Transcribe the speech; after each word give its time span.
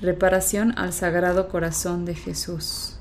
Reparación 0.00 0.74
al 0.78 0.92
Sagrado 0.92 1.48
Corazón 1.48 2.04
de 2.04 2.14
Jesús. 2.14 2.94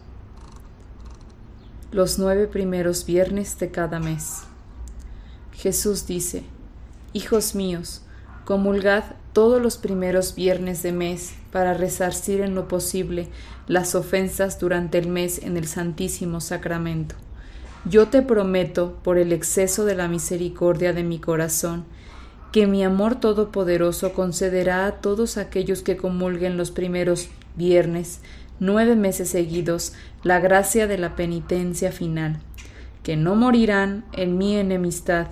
Los 1.91 2.17
nueve 2.17 2.47
primeros 2.47 3.05
viernes 3.05 3.59
de 3.59 3.69
cada 3.69 3.99
mes. 3.99 4.39
Jesús 5.53 6.07
dice, 6.07 6.41
Hijos 7.13 7.53
míos, 7.53 8.01
comulgad 8.45 9.03
todos 9.31 9.61
los 9.61 9.77
primeros 9.77 10.33
viernes 10.33 10.81
de 10.81 10.91
mes 10.91 11.35
para 11.51 11.75
resarcir 11.75 12.41
en 12.41 12.55
lo 12.55 12.67
posible 12.67 13.27
las 13.67 13.93
ofensas 13.93 14.59
durante 14.59 14.97
el 14.97 15.07
mes 15.07 15.43
en 15.43 15.55
el 15.55 15.67
Santísimo 15.67 16.41
Sacramento. 16.41 17.13
Yo 17.85 18.07
te 18.07 18.23
prometo, 18.23 18.97
por 19.03 19.19
el 19.19 19.33
exceso 19.33 19.85
de 19.85 19.93
la 19.93 20.07
misericordia 20.07 20.93
de 20.93 21.03
mi 21.03 21.19
corazón, 21.19 21.85
que 22.51 22.67
mi 22.67 22.83
amor 22.83 23.15
todopoderoso 23.15 24.13
concederá 24.13 24.85
a 24.85 24.93
todos 24.93 25.37
aquellos 25.37 25.81
que 25.81 25.97
comulguen 25.97 26.57
los 26.57 26.71
primeros 26.71 27.29
viernes, 27.55 28.21
nueve 28.59 28.95
meses 28.95 29.29
seguidos, 29.29 29.93
la 30.23 30.39
gracia 30.39 30.87
de 30.87 30.97
la 30.97 31.15
penitencia 31.15 31.91
final, 31.91 32.39
que 33.03 33.15
no 33.15 33.35
morirán 33.35 34.05
en 34.13 34.37
mi 34.37 34.55
enemistad, 34.55 35.27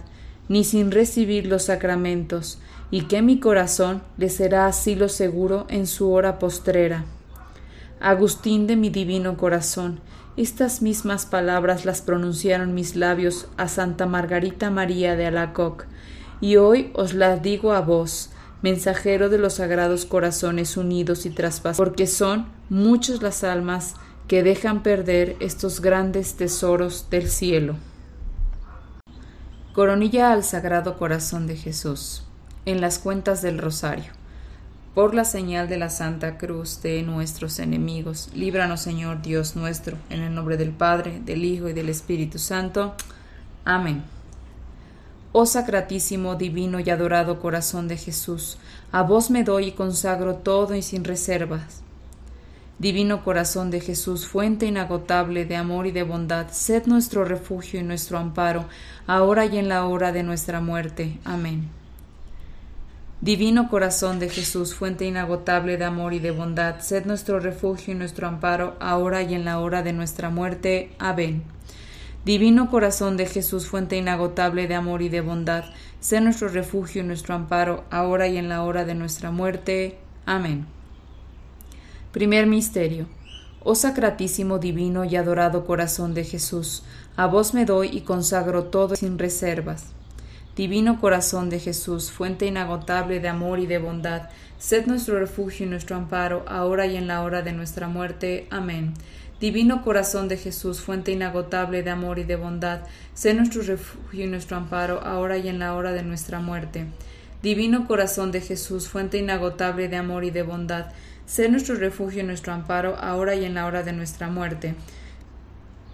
ni 0.48 0.64
sin 0.64 0.92
recibir 0.92 1.48
los 1.48 1.64
sacramentos, 1.64 2.59
y 2.92 3.04
que 3.04 3.22
mi 3.22 3.39
corazón 3.39 4.04
les 4.17 4.36
será 4.36 4.67
asilo 4.67 5.09
seguro 5.09 5.66
en 5.70 5.88
su 5.88 6.11
hora 6.11 6.38
postrera. 6.38 7.06
Agustín 8.00 8.67
de 8.67 8.76
mi 8.76 8.89
divino 8.89 9.38
corazón, 9.38 10.00
estas 10.38 10.82
mismas 10.82 11.26
palabras 11.26 11.86
las 11.86 12.02
pronunciaron 12.02 12.73
mis 12.73 12.95
labios 12.95 13.48
a 13.58 13.67
Santa 13.67 14.06
Margarita 14.06 14.70
María 14.70 15.16
de 15.16 15.26
Alacoc, 15.28 15.86
y 16.41 16.58
hoy 16.58 16.91
os 16.94 17.14
las 17.14 17.41
digo 17.41 17.73
a 17.73 17.81
vos, 17.81 18.31
mensajero 18.61 19.30
de 19.30 19.38
los 19.38 19.55
sagrados 19.55 20.05
corazones 20.05 20.77
unidos 20.77 21.25
y 21.25 21.30
traspasados, 21.30 21.77
porque 21.77 22.08
son 22.08 22.47
muchas 22.69 23.22
las 23.22 23.44
almas 23.44 23.95
que 24.27 24.44
dejan 24.44 24.81
perder 24.81 25.36
estos 25.39 25.81
grandes 25.81 26.36
tesoros 26.36 27.09
del 27.09 27.30
cielo. 27.30 27.75
Coronilla 29.73 30.31
al 30.31 30.44
Sagrado 30.44 30.97
Corazón 30.97 31.47
de 31.47 31.58
Jesús, 31.58 32.23
en 32.66 32.81
las 32.81 32.97
cuentas 32.97 33.42
del 33.42 33.58
Rosario. 33.58 34.14
Por 34.95 35.14
la 35.14 35.25
señal 35.25 35.67
de 35.67 35.77
la 35.77 35.89
Santa 35.89 36.38
Cruz 36.38 36.81
de 36.81 37.03
nuestros 37.03 37.59
enemigos, 37.59 38.30
líbranos 38.33 38.80
Señor 38.80 39.22
Dios 39.22 39.58
nuestro, 39.58 39.97
en 40.09 40.22
el 40.22 40.33
nombre 40.33 40.55
del 40.55 40.72
Padre, 40.72 41.22
del 41.25 41.44
Hijo 41.44 41.67
y 41.67 41.73
del 41.73 41.89
Espíritu 41.89 42.39
Santo. 42.39 42.95
Amén. 43.66 44.03
Oh 45.38 45.45
sacratísimo, 45.45 46.36
divino 46.36 46.80
y 46.80 46.89
adorado 46.89 47.41
corazón 47.41 47.89
de 47.89 47.97
Jesús, 47.97 48.58
a 48.94 49.03
vos 49.03 49.30
me 49.30 49.44
doy 49.44 49.66
y 49.66 49.72
consagro 49.73 50.36
todo 50.36 50.75
y 50.75 50.81
sin 50.81 51.03
reservas. 51.03 51.81
Divino 52.80 53.22
corazón 53.22 53.69
de 53.69 53.81
Jesús, 53.81 54.27
fuente 54.27 54.66
inagotable 54.66 55.43
de 55.43 55.58
amor 55.58 55.87
y 55.87 55.92
de 55.92 56.04
bondad, 56.04 56.48
sed 56.52 56.86
nuestro 56.86 57.26
refugio 57.26 57.82
y 57.82 57.83
nuestro 57.83 58.17
amparo, 58.17 58.64
ahora 59.08 59.45
y 59.45 59.58
en 59.58 59.67
la 59.67 59.86
hora 59.87 60.14
de 60.14 60.23
nuestra 60.23 60.61
muerte. 60.61 61.20
Amén. 61.26 61.67
Divino 63.20 63.67
corazón 63.67 64.20
de 64.20 64.30
Jesús, 64.30 64.73
fuente 64.73 65.04
inagotable 65.04 65.76
de 65.76 65.83
amor 65.83 66.14
y 66.14 66.20
de 66.20 66.31
bondad, 66.31 66.80
sed 66.80 67.05
nuestro 67.05 67.42
refugio 67.42 67.93
y 67.93 67.98
nuestro 67.98 68.30
amparo, 68.30 68.77
ahora 68.80 69.21
y 69.21 69.33
en 69.33 69.43
la 69.43 69.60
hora 69.60 69.83
de 69.83 69.92
nuestra 69.92 70.30
muerte. 70.30 70.93
Amén. 70.98 71.55
Divino 72.25 72.71
corazón 72.71 73.17
de 73.17 73.27
Jesús, 73.27 73.67
fuente 73.67 73.97
inagotable 73.97 74.67
de 74.67 74.73
amor 74.73 75.03
y 75.03 75.09
de 75.09 75.21
bondad, 75.21 75.63
sé 75.99 76.21
nuestro 76.21 76.47
refugio 76.47 77.03
y 77.03 77.05
nuestro 77.05 77.36
amparo, 77.36 77.83
ahora 77.91 78.27
y 78.27 78.37
en 78.37 78.49
la 78.49 78.63
hora 78.63 78.83
de 78.83 78.95
nuestra 78.95 79.30
muerte. 79.30 79.99
Amén. 80.25 80.65
Primer 82.11 82.47
Misterio. 82.47 83.05
Oh 83.63 83.75
sacratísimo, 83.75 84.58
divino 84.58 85.05
y 85.05 85.15
adorado 85.15 85.67
corazón 85.67 86.15
de 86.15 86.23
Jesús, 86.23 86.83
a 87.15 87.27
vos 87.27 87.53
me 87.53 87.65
doy 87.65 87.89
y 87.91 88.02
consagro 88.02 88.65
todo 88.65 88.95
sin 88.95 89.19
reservas. 89.19 89.93
Divino 90.55 90.99
corazón 90.99 91.52
de 91.52 91.59
Jesús, 91.59 92.11
fuente 92.11 92.47
inagotable 92.47 93.19
de 93.19 93.27
amor 93.27 93.59
y 93.59 93.67
de 93.67 93.77
bondad, 93.77 94.30
sed 94.57 94.87
nuestro 94.87 95.19
refugio 95.19 95.65
y 95.67 95.69
nuestro 95.69 95.95
amparo, 95.95 96.43
ahora 96.47 96.87
y 96.87 96.95
en 96.95 97.07
la 97.07 97.21
hora 97.21 97.43
de 97.43 97.52
nuestra 97.52 97.87
muerte. 97.87 98.47
Amén. 98.49 98.93
Divino 99.45 99.83
corazón 99.83 100.28
de 100.28 100.38
Jesús, 100.38 100.82
fuente 100.82 101.11
inagotable 101.11 101.83
de 101.83 101.92
amor 101.92 102.17
y 102.17 102.23
de 102.23 102.36
bondad, 102.36 102.80
sé 103.14 103.36
nuestro 103.36 103.61
refugio 103.61 104.26
y 104.26 104.28
nuestro 104.28 104.58
amparo, 104.58 105.04
ahora 105.04 105.38
y 105.38 105.50
en 105.50 105.60
la 105.60 105.76
hora 105.76 105.92
de 105.92 106.02
nuestra 106.02 106.39
muerte. 106.39 106.88
Divino 107.44 107.86
corazón 107.86 108.32
de 108.32 108.42
Jesús, 108.42 108.89
fuente 108.89 109.20
inagotable 109.20 109.88
de 109.88 109.98
amor 109.98 110.23
y 110.23 110.32
de 110.32 110.42
bondad, 110.42 110.88
sé 111.28 111.48
nuestro 111.48 111.76
refugio 111.76 112.22
y 112.22 112.26
nuestro 112.26 112.54
amparo, 112.54 112.95
ahora 112.98 113.36
y 113.36 113.45
en 113.45 113.54
la 113.54 113.67
hora 113.67 113.84
de 113.84 113.94
nuestra 113.94 114.30
muerte. 114.30 114.73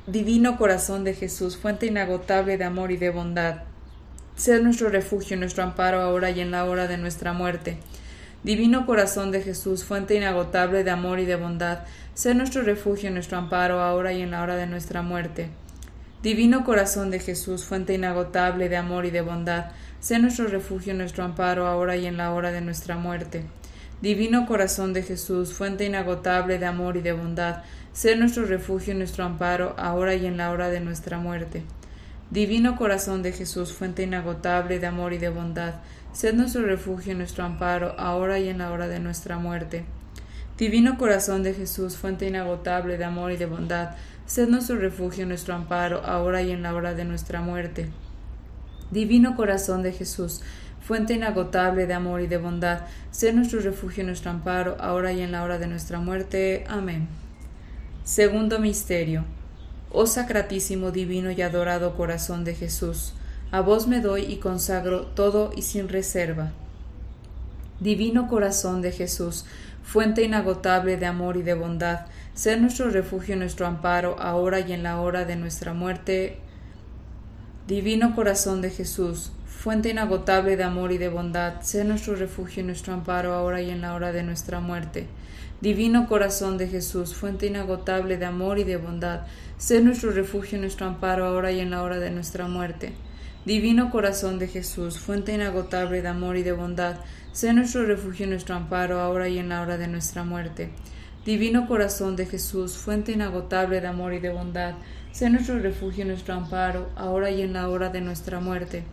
Divino 0.07 0.55
corazón 0.55 1.03
de 1.03 1.13
Jesús, 1.13 1.57
fuente 1.57 1.87
inagotable 1.87 2.57
de 2.57 2.63
amor 2.63 2.93
y 2.93 2.95
de 2.95 3.09
bondad, 3.09 3.63
sé 4.37 4.61
nuestro 4.61 4.87
refugio 4.87 5.35
y 5.35 5.39
nuestro 5.41 5.65
amparo, 5.65 5.99
ahora 5.99 6.31
y 6.31 6.39
en 6.39 6.51
la 6.51 6.63
hora 6.63 6.87
de 6.87 6.97
nuestra 6.97 7.33
muerte. 7.33 7.79
Divino 8.43 8.85
corazón 8.85 9.31
de 9.31 9.41
Jesús, 9.41 9.83
fuente 9.83 10.15
inagotable 10.15 10.83
de 10.83 10.91
amor 10.91 11.19
y 11.19 11.25
de 11.25 11.35
bondad, 11.35 11.79
Sé 12.13 12.35
nuestro 12.35 12.61
refugio 12.61 13.09
y 13.09 13.13
nuestro 13.13 13.37
amparo 13.37 13.81
ahora 13.81 14.11
y 14.11 14.21
en 14.21 14.31
la 14.31 14.41
hora 14.43 14.57
de 14.57 14.67
nuestra 14.67 15.01
muerte. 15.01 15.49
Divino 16.21 16.65
corazón 16.65 17.09
de 17.09 17.19
Jesús, 17.19 17.65
fuente 17.65 17.93
inagotable 17.93 18.67
de 18.67 18.75
amor 18.75 19.05
y 19.05 19.11
de 19.11 19.21
bondad, 19.21 19.71
sé 20.01 20.19
nuestro 20.19 20.47
refugio 20.47 20.93
y 20.93 20.97
nuestro 20.97 21.23
amparo 21.23 21.67
ahora 21.67 21.95
y 21.95 22.05
en 22.05 22.17
la 22.17 22.33
hora 22.33 22.51
de 22.51 22.61
nuestra 22.61 22.97
muerte. 22.97 23.43
Divino 24.01 24.45
corazón 24.45 24.93
de 24.93 25.03
Jesús, 25.03 25.53
fuente 25.53 25.85
inagotable 25.85 26.59
de 26.59 26.65
amor 26.65 26.97
y 26.97 27.01
de 27.01 27.13
bondad, 27.13 27.63
sé 27.93 28.15
nuestro 28.17 28.45
refugio 28.45 28.93
y 28.93 28.97
nuestro 28.97 29.23
amparo 29.23 29.73
ahora 29.77 30.13
y 30.15 30.25
en 30.25 30.37
la 30.37 30.51
hora 30.51 30.69
de 30.69 30.81
nuestra 30.81 31.17
muerte. 31.17 31.63
Divino 32.29 32.75
corazón 32.75 33.23
de 33.23 33.31
Jesús, 33.31 33.73
fuente 33.73 34.03
inagotable 34.03 34.79
de 34.79 34.87
amor 34.87 35.13
y 35.13 35.17
de 35.17 35.29
bondad, 35.29 35.75
sé 36.13 36.33
nuestro 36.33 36.63
refugio 36.63 37.13
y 37.13 37.15
nuestro 37.15 37.43
amparo 37.43 37.95
ahora 37.97 38.39
y 38.39 38.49
en 38.49 38.57
la 38.57 38.71
hora 38.71 38.87
de 38.87 38.99
nuestra 38.99 39.37
muerte. 39.37 39.85
Divino 40.57 40.97
corazón 40.97 41.43
de 41.43 41.53
Jesús, 41.53 41.97
fuente 41.97 42.27
inagotable 42.27 42.97
de 42.97 43.05
amor 43.05 43.31
y 43.31 43.37
de 43.37 43.45
bondad, 43.45 43.95
sed 44.25 44.47
nuestro 44.47 44.75
refugio, 44.77 45.25
nuestro 45.25 45.55
amparo, 45.55 46.05
ahora 46.05 46.41
y 46.41 46.51
en 46.51 46.61
la 46.61 46.73
hora 46.75 46.93
de 46.93 47.03
nuestra 47.03 47.41
muerte. 47.41 47.89
Divino 48.91 49.35
corazón 49.35 49.81
de 49.81 49.91
Jesús, 49.91 50.41
fuente 50.81 51.13
inagotable 51.13 51.87
de 51.87 51.93
amor 51.93 52.21
y 52.21 52.27
de 52.27 52.37
bondad, 52.37 52.81
sed 53.11 53.33
nuestro 53.33 53.59
refugio, 53.59 54.03
nuestro 54.03 54.31
amparo, 54.31 54.77
ahora 54.79 55.13
y 55.13 55.21
en 55.21 55.31
la 55.31 55.43
hora 55.43 55.57
de 55.57 55.67
nuestra 55.67 55.99
muerte. 55.99 56.65
Amén. 56.67 57.07
Segundo 58.03 58.59
Misterio. 58.59 59.25
Oh 59.91 60.05
sacratísimo, 60.05 60.91
divino 60.91 61.31
y 61.31 61.41
adorado 61.41 61.95
corazón 61.95 62.43
de 62.43 62.55
Jesús, 62.55 63.13
a 63.51 63.59
vos 63.59 63.87
me 63.87 63.99
doy 63.99 64.21
y 64.23 64.37
consagro 64.37 65.07
todo 65.07 65.51
y 65.55 65.63
sin 65.63 65.89
reserva. 65.89 66.51
Divino 67.81 68.29
corazón 68.29 68.81
de 68.81 68.93
Jesús, 68.93 69.45
fuente 69.83 70.23
inagotable 70.23 70.95
de 70.95 71.05
amor 71.05 71.35
y 71.35 71.41
de 71.41 71.53
bondad, 71.53 72.05
sé 72.33 72.55
nuestro 72.55 72.89
refugio 72.89 73.35
y 73.35 73.39
nuestro 73.39 73.67
amparo, 73.67 74.15
ahora 74.19 74.61
y 74.61 74.71
en 74.71 74.83
la 74.83 75.01
hora 75.01 75.25
de 75.25 75.35
nuestra 75.35 75.73
muerte. 75.73 76.37
Divino 77.67 78.15
corazón 78.15 78.61
de 78.61 78.69
Jesús, 78.69 79.33
fuente 79.45 79.89
inagotable 79.89 80.55
de 80.55 80.63
amor 80.63 80.93
y 80.93 80.97
de 80.97 81.09
bondad, 81.09 81.61
sé 81.61 81.83
nuestro 81.83 82.15
refugio 82.15 82.63
y 82.63 82.65
nuestro 82.65 82.93
amparo, 82.93 83.33
ahora 83.33 83.61
y 83.61 83.69
en 83.69 83.81
la 83.81 83.93
hora 83.95 84.13
de 84.13 84.23
nuestra 84.23 84.61
muerte. 84.61 85.07
Divino 85.59 86.07
corazón 86.07 86.57
de 86.57 86.67
Jesús, 86.69 87.13
fuente 87.13 87.47
inagotable 87.47 88.17
de 88.17 88.25
amor 88.25 88.59
y 88.59 88.63
de 88.63 88.77
bondad, 88.77 89.21
sé 89.57 89.81
nuestro 89.81 90.11
refugio 90.11 90.57
y 90.57 90.61
nuestro 90.61 90.87
amparo, 90.87 91.25
ahora 91.25 91.51
y 91.51 91.59
en 91.59 91.71
la 91.71 91.83
hora 91.83 91.99
de 91.99 92.11
nuestra 92.11 92.47
muerte. 92.47 92.93
Divino 93.45 93.89
corazón 93.89 94.37
de 94.37 94.47
Jesús, 94.47 94.99
fuente 94.99 95.33
inagotable 95.33 96.01
de 96.01 96.07
amor 96.07 96.37
y 96.37 96.43
de 96.43 96.51
bondad, 96.51 96.97
Sé 97.31 97.53
nuestro 97.53 97.85
refugio 97.85 98.25
y 98.25 98.29
nuestro 98.29 98.55
amparo, 98.55 98.99
ahora 98.99 99.29
y 99.29 99.39
en 99.39 99.47
la 99.47 99.61
hora 99.61 99.77
de 99.77 99.87
nuestra 99.87 100.25
muerte. 100.25 100.69
Divino 101.25 101.65
corazón 101.65 102.17
de 102.17 102.25
Jesús, 102.25 102.75
fuente 102.75 103.13
inagotable 103.13 103.79
de 103.79 103.87
amor 103.87 104.13
y 104.13 104.19
de 104.19 104.33
bondad, 104.33 104.73
sé 105.13 105.29
nuestro 105.29 105.57
refugio 105.59 106.03
y 106.03 106.07
nuestro 106.07 106.33
amparo, 106.33 106.89
ahora 106.97 107.31
y 107.31 107.41
en 107.41 107.53
la 107.53 107.69
hora 107.69 107.87
de 107.87 108.01
nuestra 108.01 108.41
muerte. 108.41 108.83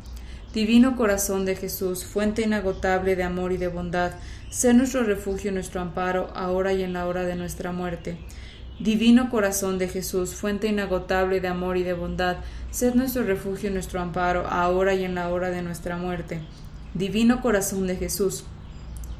Divino 0.54 0.94
corazón 0.96 1.44
de 1.44 1.56
Jesús, 1.56 2.04
fuente 2.04 2.42
inagotable 2.42 3.16
de 3.16 3.24
amor 3.24 3.50
y 3.50 3.56
de 3.56 3.66
bondad, 3.66 4.12
sé 4.50 4.72
nuestro 4.72 5.02
refugio 5.02 5.50
y 5.50 5.54
nuestro 5.54 5.80
amparo, 5.80 6.30
ahora 6.36 6.72
y 6.72 6.84
en 6.84 6.92
la 6.92 7.06
hora 7.06 7.24
de 7.24 7.34
nuestra 7.34 7.72
muerte. 7.72 8.18
Divino 8.80 9.28
corazón 9.28 9.76
de 9.78 9.88
Jesús, 9.88 10.36
fuente 10.36 10.68
inagotable 10.68 11.40
de 11.40 11.48
amor 11.48 11.76
y 11.76 11.82
de 11.82 11.94
bondad, 11.94 12.36
sed 12.70 12.94
nuestro 12.94 13.24
refugio 13.24 13.70
y 13.70 13.72
nuestro 13.72 14.00
amparo, 14.00 14.46
ahora 14.46 14.94
y 14.94 15.04
en 15.04 15.16
la 15.16 15.30
hora 15.30 15.50
de 15.50 15.62
nuestra 15.62 15.96
muerte. 15.96 16.38
Divino 16.94 17.40
corazón 17.40 17.88
de 17.88 17.96
Jesús, 17.96 18.44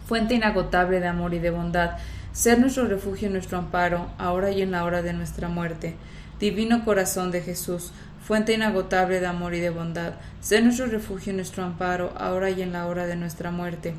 fuente 0.07 0.37
inagotable 0.37 1.01
de 1.01 1.09
amor 1.09 1.35
y 1.35 1.41
de 1.41 1.51
bondad, 1.51 1.97
sed 2.33 2.59
nuestro 2.59 2.85
refugio 2.85 3.29
y 3.29 3.33
nuestro 3.33 3.59
amparo, 3.59 4.13
ahora 4.17 4.53
y 4.53 4.63
en 4.63 4.71
la 4.71 4.85
hora 4.85 5.03
de 5.03 5.13
nuestra 5.13 5.49
muerte. 5.49 5.97
Divino 6.39 6.85
corazón 6.85 7.33
de 7.33 7.41
Jesús, 7.41 7.93
fuente 8.25 8.53
inagotable 8.53 9.19
de 9.19 9.27
amor 9.27 9.55
y 9.55 9.61
de 9.61 9.71
bondad, 9.71 10.13
sé 10.41 10.63
nuestro 10.63 10.87
refugio 10.87 11.33
y 11.33 11.37
nuestro 11.37 11.65
amparo, 11.65 12.13
ahora 12.17 12.49
y 12.51 12.63
en 12.63 12.73
la 12.73 12.87
hora 12.87 13.07
de 13.07 13.17
nuestra 13.17 13.51
muerte. 13.51 13.95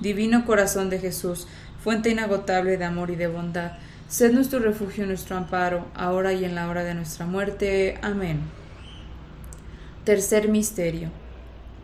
Divino 0.00 0.44
corazón 0.44 0.90
de 0.90 0.98
Jesús, 0.98 1.46
fuente 1.84 2.10
inagotable 2.10 2.78
de 2.78 2.84
amor 2.84 3.10
y 3.10 3.16
de 3.16 3.28
bondad, 3.28 3.74
sed 4.08 4.32
nuestro 4.32 4.58
refugio 4.58 5.04
y 5.04 5.06
nuestro 5.06 5.36
amparo, 5.36 5.86
ahora 5.94 6.32
y 6.32 6.44
en 6.44 6.54
la 6.54 6.68
hora 6.68 6.82
de 6.82 6.94
nuestra 6.94 7.26
muerte. 7.26 7.98
Amén. 8.02 8.40
Tercer 10.04 10.48
misterio. 10.48 11.10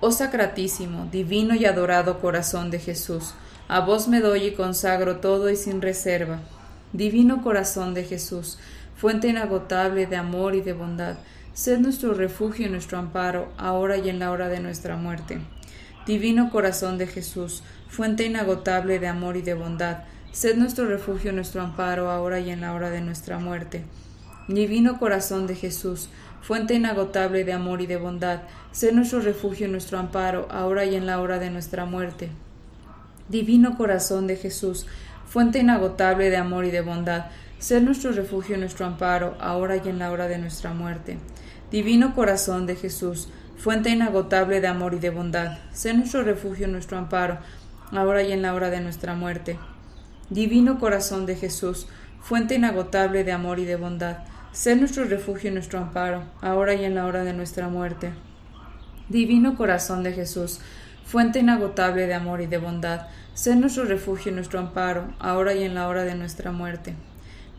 Oh 0.01 0.11
sacratísimo, 0.11 1.07
divino 1.13 1.55
y 1.55 1.67
adorado 1.67 2.21
corazón 2.21 2.71
de 2.71 2.79
Jesús, 2.79 3.35
a 3.69 3.81
vos 3.81 4.09
me 4.09 4.21
doy 4.21 4.45
y 4.47 4.53
consagro 4.53 5.17
todo 5.17 5.51
y 5.51 5.57
sin 5.57 5.81
reserva. 5.81 6.41
Divino 6.93 7.43
corazón 7.43 7.95
de 7.95 8.05
Jesús, 8.05 8.59
fuente 8.97 9.29
inagotable 9.29 10.07
de 10.07 10.17
amor 10.17 10.55
y 10.55 10.61
de 10.61 10.73
bondad, 10.73 11.17
Sed 11.55 11.79
nuestro 11.79 12.15
refugio 12.15 12.67
y 12.67 12.71
nuestro 12.71 12.99
amparo, 12.99 13.53
ahora 13.57 13.97
y 13.97 14.09
en 14.09 14.19
la 14.19 14.33
hora 14.33 14.49
de 14.49 14.59
nuestra 14.59 14.97
muerte. 14.97 15.39
Divino 16.05 16.51
corazón 16.51 16.99
de 16.99 17.07
Jesús, 17.07 17.63
fuente 17.89 18.25
inagotable 18.25 18.99
de 18.99 19.07
amor 19.07 19.37
y 19.37 19.43
de 19.43 19.55
bondad, 19.55 19.99
sed 20.35 20.57
nuestro 20.57 20.87
refugio 20.87 21.33
nuestro 21.33 21.63
amparo, 21.63 22.11
ahora 22.11 22.41
y 22.41 22.51
en 22.51 22.61
la 22.61 22.75
hora 22.75 22.91
de 22.91 23.01
nuestra 23.01 23.39
muerte. 23.39 23.85
Divino 24.49 24.99
corazón 24.99 25.47
de 25.47 25.55
Jesús, 25.55 26.09
fuente 26.43 26.75
inagotable 26.75 27.45
de 27.45 27.53
amor 27.53 27.81
y 27.81 27.87
de 27.87 27.99
bondad, 27.99 28.41
sed 28.73 28.93
nuestro 28.95 29.21
refugio 29.21 29.69
nuestro 29.69 29.97
amparo, 29.97 30.49
ahora 30.51 30.85
y 30.87 30.97
en 30.97 31.07
la 31.07 31.21
hora 31.21 31.39
de 31.39 31.51
nuestra 31.51 31.85
muerte. 31.85 32.31
Divino 33.29 33.79
corazón 33.79 34.27
de 34.27 34.35
Jesús, 34.35 34.87
fuente 35.25 35.61
inagotable 35.61 36.31
de 36.31 36.37
amor 36.37 36.65
y 36.65 36.73
de 36.73 36.81
bondad, 36.81 37.27
sed 37.61 37.83
nuestro 37.83 38.11
refugio 38.11 38.59
nuestro 38.59 38.87
amparo, 38.87 39.37
ahora 39.39 39.77
y 39.77 39.89
en 39.89 40.01
la 40.01 40.11
hora 40.11 40.27
de 40.27 40.39
nuestra 40.39 40.75
muerte. 40.75 41.17
Divino 41.71 42.13
corazón 42.17 42.67
de 42.67 42.75
Jesús, 42.75 43.29
fuente 43.57 43.91
inagotable 43.91 44.61
de 44.61 44.67
amor 44.67 44.95
y 44.95 44.99
de 44.99 45.11
bondad, 45.11 45.59
sé 45.71 45.95
nuestro 45.95 46.25
refugio 46.25 46.67
nuestro 46.67 46.99
amparo, 46.99 47.39
ahora 47.93 48.25
y 48.25 48.33
en 48.33 48.43
la 48.43 48.53
hora 48.53 48.71
de 48.71 48.81
nuestra 48.81 49.15
muerte. 49.15 49.57
Divino 50.31 50.79
corazón 50.79 51.27
de 51.27 51.37
Jesús, 51.37 51.87
fuente 52.21 52.55
inagotable 52.55 53.25
de 53.25 53.33
amor 53.33 53.59
y 53.59 53.65
de 53.65 53.77
bondad, 53.77 54.19
sé 54.53 54.77
nuestro 54.77 55.05
refugio 55.05 55.51
y 55.51 55.53
nuestro 55.55 55.79
amparo, 55.79 56.25
ahora 56.41 56.75
y 56.75 56.85
en 56.85 56.95
la 56.95 57.07
hora 57.07 57.25
de 57.25 57.33
nuestra 57.33 57.69
muerte. 57.69 58.13
Divino 59.09 59.57
corazón 59.57 60.03
de 60.03 60.13
Jesús, 60.13 60.61
fuente 61.05 61.41
inagotable 61.41 62.07
de 62.07 62.15
amor 62.15 62.41
y 62.41 62.47
de 62.47 62.59
bondad, 62.59 63.09
sé 63.35 63.55
nuestro 63.57 63.85
refugio 63.85 64.33
y 64.33 64.35
nuestro 64.35 64.61
amparo, 64.61 65.13
ahora 65.19 65.55
y 65.55 65.65
en 65.65 65.75
la 65.75 65.89
hora 65.89 66.05
de 66.05 66.15
nuestra 66.15 66.53
muerte. 66.53 66.95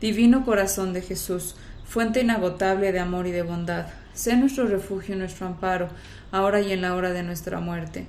Divino 0.00 0.44
corazón 0.44 0.92
de 0.92 1.02
Jesús, 1.02 1.56
fuente 1.84 2.20
inagotable 2.20 2.90
de 2.90 2.98
amor 2.98 3.26
y 3.26 3.32
de 3.32 3.42
bondad, 3.42 3.86
Sé 4.16 4.34
nuestro 4.34 4.64
refugio 4.64 5.14
y 5.14 5.18
nuestro 5.18 5.46
amparo, 5.46 5.88
ahora 6.32 6.62
y 6.62 6.72
en 6.72 6.80
la 6.80 6.94
hora 6.94 7.12
de 7.12 7.22
nuestra 7.22 7.60
muerte. 7.60 8.06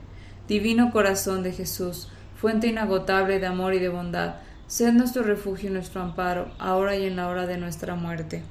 Divino 0.48 0.90
corazón 0.90 1.44
de 1.44 1.52
Jesús, 1.52 2.08
fuente 2.38 2.68
inagotable 2.68 3.40
de 3.40 3.46
amor 3.46 3.74
y 3.74 3.80
de 3.80 3.90
bondad, 3.90 4.36
sé 4.68 4.92
nuestro 4.92 5.24
refugio 5.24 5.70
y 5.70 5.74
nuestro 5.74 6.02
amparo, 6.02 6.52
ahora 6.60 6.96
y 6.96 7.06
en 7.06 7.16
la 7.16 7.28
hora 7.30 7.48
de 7.48 7.58
nuestra 7.58 7.96
muerte. 7.96 8.44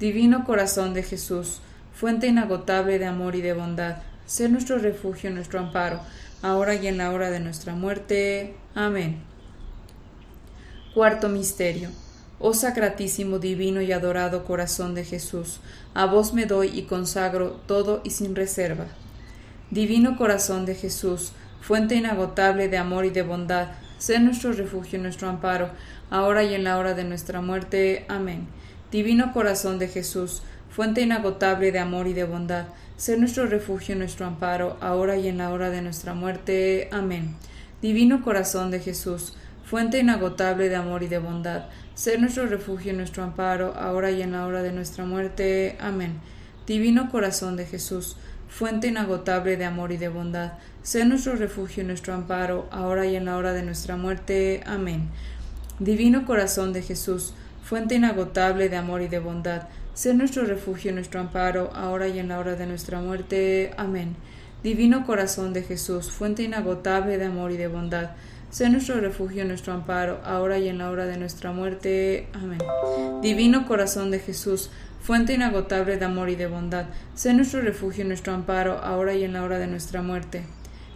Divino 0.00 0.44
corazón 0.44 0.94
de 0.94 1.02
Jesús, 1.02 1.60
fuente 1.94 2.26
inagotable 2.26 2.98
de 2.98 3.06
amor 3.06 3.36
y 3.36 3.42
de 3.42 3.52
bondad, 3.52 3.98
sé 4.26 4.48
nuestro 4.48 4.78
refugio 4.78 5.30
y 5.30 5.34
nuestro 5.34 5.60
amparo, 5.60 6.00
ahora 6.42 6.74
y 6.74 6.86
en 6.86 6.98
la 6.98 7.10
hora 7.10 7.30
de 7.30 7.40
nuestra 7.40 7.74
muerte. 7.74 8.54
Amén. 8.74 9.22
Cuarto 10.94 11.28
Misterio 11.28 11.90
Oh 12.44 12.54
sacratísimo, 12.54 13.38
divino 13.38 13.82
y 13.82 13.92
adorado 13.92 14.44
corazón 14.44 14.96
de 14.96 15.04
Jesús, 15.04 15.60
a 15.94 16.06
vos 16.06 16.34
me 16.34 16.44
doy 16.44 16.76
y 16.76 16.82
consagro 16.82 17.60
todo 17.68 18.00
y 18.02 18.10
sin 18.10 18.34
reserva. 18.34 18.86
Divino 19.70 20.18
corazón 20.18 20.66
de 20.66 20.74
Jesús, 20.74 21.30
fuente 21.60 21.94
inagotable 21.94 22.68
de 22.68 22.78
amor 22.78 23.04
y 23.04 23.10
de 23.10 23.22
bondad, 23.22 23.68
sé 24.02 24.18
nuestro 24.18 24.50
refugio 24.50 24.98
y 24.98 25.02
nuestro 25.02 25.28
amparo, 25.28 25.70
ahora 26.10 26.42
y 26.42 26.56
en 26.56 26.64
la 26.64 26.76
hora 26.76 26.92
de 26.94 27.04
nuestra 27.04 27.40
muerte. 27.40 28.04
Amén. 28.08 28.48
Divino 28.90 29.32
corazón 29.32 29.78
de 29.78 29.86
Jesús, 29.86 30.42
fuente 30.70 31.02
inagotable 31.02 31.70
de 31.70 31.78
amor 31.78 32.08
y 32.08 32.12
de 32.12 32.24
bondad, 32.24 32.64
sé 32.96 33.16
nuestro 33.16 33.46
refugio 33.46 33.94
y 33.94 33.98
nuestro 33.98 34.26
amparo, 34.26 34.76
ahora 34.80 35.16
y 35.18 35.28
en 35.28 35.38
la 35.38 35.50
hora 35.50 35.70
de 35.70 35.82
nuestra 35.82 36.14
muerte. 36.14 36.88
Amén. 36.90 37.36
Divino 37.80 38.24
corazón 38.24 38.72
de 38.72 38.80
Jesús, 38.80 39.36
fuente 39.64 40.00
inagotable 40.00 40.68
de 40.68 40.74
amor 40.74 41.04
y 41.04 41.06
de 41.06 41.20
bondad, 41.20 41.66
ser 41.94 42.20
nuestro 42.20 42.46
refugio 42.46 42.92
y 42.92 42.96
nuestro 42.96 43.22
amparo, 43.22 43.72
ahora 43.76 44.10
y 44.10 44.20
en 44.20 44.32
la 44.32 44.44
hora 44.46 44.64
de 44.64 44.72
nuestra 44.72 45.04
muerte. 45.04 45.76
Amén. 45.80 46.14
Divino 46.66 47.08
corazón 47.08 47.54
de 47.54 47.66
Jesús, 47.66 48.16
fuente 48.52 48.88
inagotable 48.88 49.56
de 49.56 49.64
amor 49.64 49.92
y 49.92 49.96
de 49.96 50.08
bondad, 50.08 50.52
sé 50.82 51.06
nuestro 51.06 51.36
refugio 51.36 51.82
y 51.82 51.86
nuestro 51.86 52.12
amparo, 52.12 52.68
ahora 52.70 53.06
y 53.06 53.16
en 53.16 53.24
la 53.24 53.38
hora 53.38 53.54
de 53.54 53.62
nuestra 53.62 53.96
muerte. 53.96 54.62
Amén. 54.66 55.08
Divino 55.78 56.26
corazón 56.26 56.74
de 56.74 56.82
Jesús, 56.82 57.32
fuente 57.64 57.94
inagotable 57.94 58.68
de 58.68 58.76
amor 58.76 59.00
y 59.00 59.08
de 59.08 59.20
bondad, 59.20 59.68
sé 59.94 60.12
nuestro 60.12 60.44
refugio 60.44 60.90
y 60.90 60.94
nuestro 60.94 61.18
amparo, 61.18 61.70
ahora 61.74 62.08
y 62.08 62.18
en 62.18 62.28
la 62.28 62.38
hora 62.38 62.54
de 62.54 62.66
nuestra 62.66 63.00
muerte. 63.00 63.72
Amén. 63.78 64.16
Divino 64.62 65.06
corazón 65.06 65.54
de 65.54 65.62
Jesús, 65.62 66.10
fuente 66.10 66.42
inagotable 66.42 67.16
de 67.16 67.24
amor 67.24 67.52
y 67.52 67.56
de 67.56 67.68
bondad, 67.68 68.10
Sé 68.52 68.68
nuestro 68.68 69.00
refugio, 69.00 69.46
nuestro 69.46 69.72
amparo, 69.72 70.20
ahora 70.26 70.58
y 70.58 70.68
en 70.68 70.76
la 70.76 70.90
hora 70.90 71.06
de 71.06 71.16
nuestra 71.16 71.52
muerte. 71.52 72.28
Amén. 72.34 72.58
Divino 73.22 73.66
corazón 73.66 74.10
de 74.10 74.18
Jesús, 74.18 74.68
fuente 75.02 75.34
inagotable 75.34 75.96
de 75.96 76.04
amor 76.04 76.30
y 76.30 76.36
de 76.36 76.46
bondad, 76.46 76.86
sé 77.14 77.34
nuestro 77.34 77.60
refugio, 77.60 78.04
nuestro 78.04 78.32
amparo, 78.32 78.78
ahora 78.78 79.14
y 79.14 79.24
en 79.24 79.32
la 79.32 79.42
hora 79.42 79.58
de 79.58 79.66
nuestra 79.66 80.00
muerte. 80.00 80.44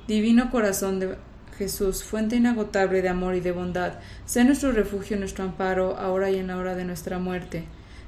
Divino 0.06 0.50
corazón 0.50 1.00
de 1.00 1.17
Jesús, 1.58 2.05
fuente 2.05 2.37
inagotable 2.37 3.02
de 3.02 3.09
amor 3.09 3.35
y 3.35 3.40
de 3.40 3.50
bondad, 3.50 3.95
sé 4.25 4.45
nuestro 4.45 4.71
refugio, 4.71 5.16
nuestro 5.16 5.45
amparo, 5.45 5.97
ahora 5.99 6.30
y 6.30 6.37
en 6.37 6.47
la 6.47 6.57
hora 6.57 6.76
de 6.76 6.85
nuestra 6.85 7.19
muerte. 7.19 7.64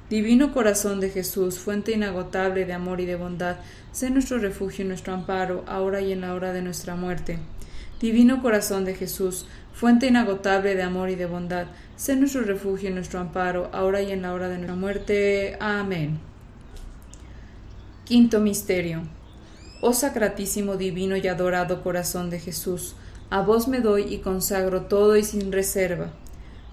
Divino 0.09 0.53
corazón 0.53 1.01
de 1.01 1.09
Jesús, 1.09 1.59
fuente 1.59 1.91
inagotable 1.91 2.65
de 2.65 2.73
amor 2.73 3.01
y 3.01 3.05
de 3.05 3.17
bondad, 3.17 3.57
sé 3.91 4.09
nuestro 4.09 4.37
refugio, 4.37 4.85
nuestro 4.85 5.13
amparo, 5.13 5.65
ahora 5.67 5.99
y 6.01 6.13
en 6.13 6.21
la 6.21 6.33
hora 6.33 6.53
de 6.53 6.61
nuestra 6.61 6.95
muerte. 6.95 7.39
Divino 7.99 8.41
corazón 8.41 8.85
de 8.85 8.95
Jesús, 8.95 9.45
fuente 9.73 10.07
inagotable 10.07 10.75
de 10.75 10.83
amor 10.83 11.09
y 11.09 11.15
de 11.15 11.25
bondad, 11.25 11.67
sé 11.99 12.15
nuestro 12.15 12.43
refugio 12.43 12.89
y 12.89 12.93
nuestro 12.93 13.19
amparo, 13.19 13.69
ahora 13.73 14.01
y 14.01 14.13
en 14.13 14.21
la 14.21 14.33
hora 14.33 14.47
de 14.47 14.55
nuestra 14.55 14.77
muerte. 14.77 15.57
Amén. 15.59 16.17
Quinto 18.05 18.39
Misterio. 18.39 19.01
Oh 19.81 19.91
sacratísimo, 19.91 20.77
divino 20.77 21.17
y 21.17 21.27
adorado 21.27 21.83
corazón 21.83 22.29
de 22.29 22.39
Jesús, 22.39 22.95
a 23.29 23.41
vos 23.41 23.67
me 23.67 23.81
doy 23.81 24.13
y 24.13 24.19
consagro 24.19 24.83
todo 24.83 25.17
y 25.17 25.25
sin 25.25 25.51
reserva. 25.51 26.11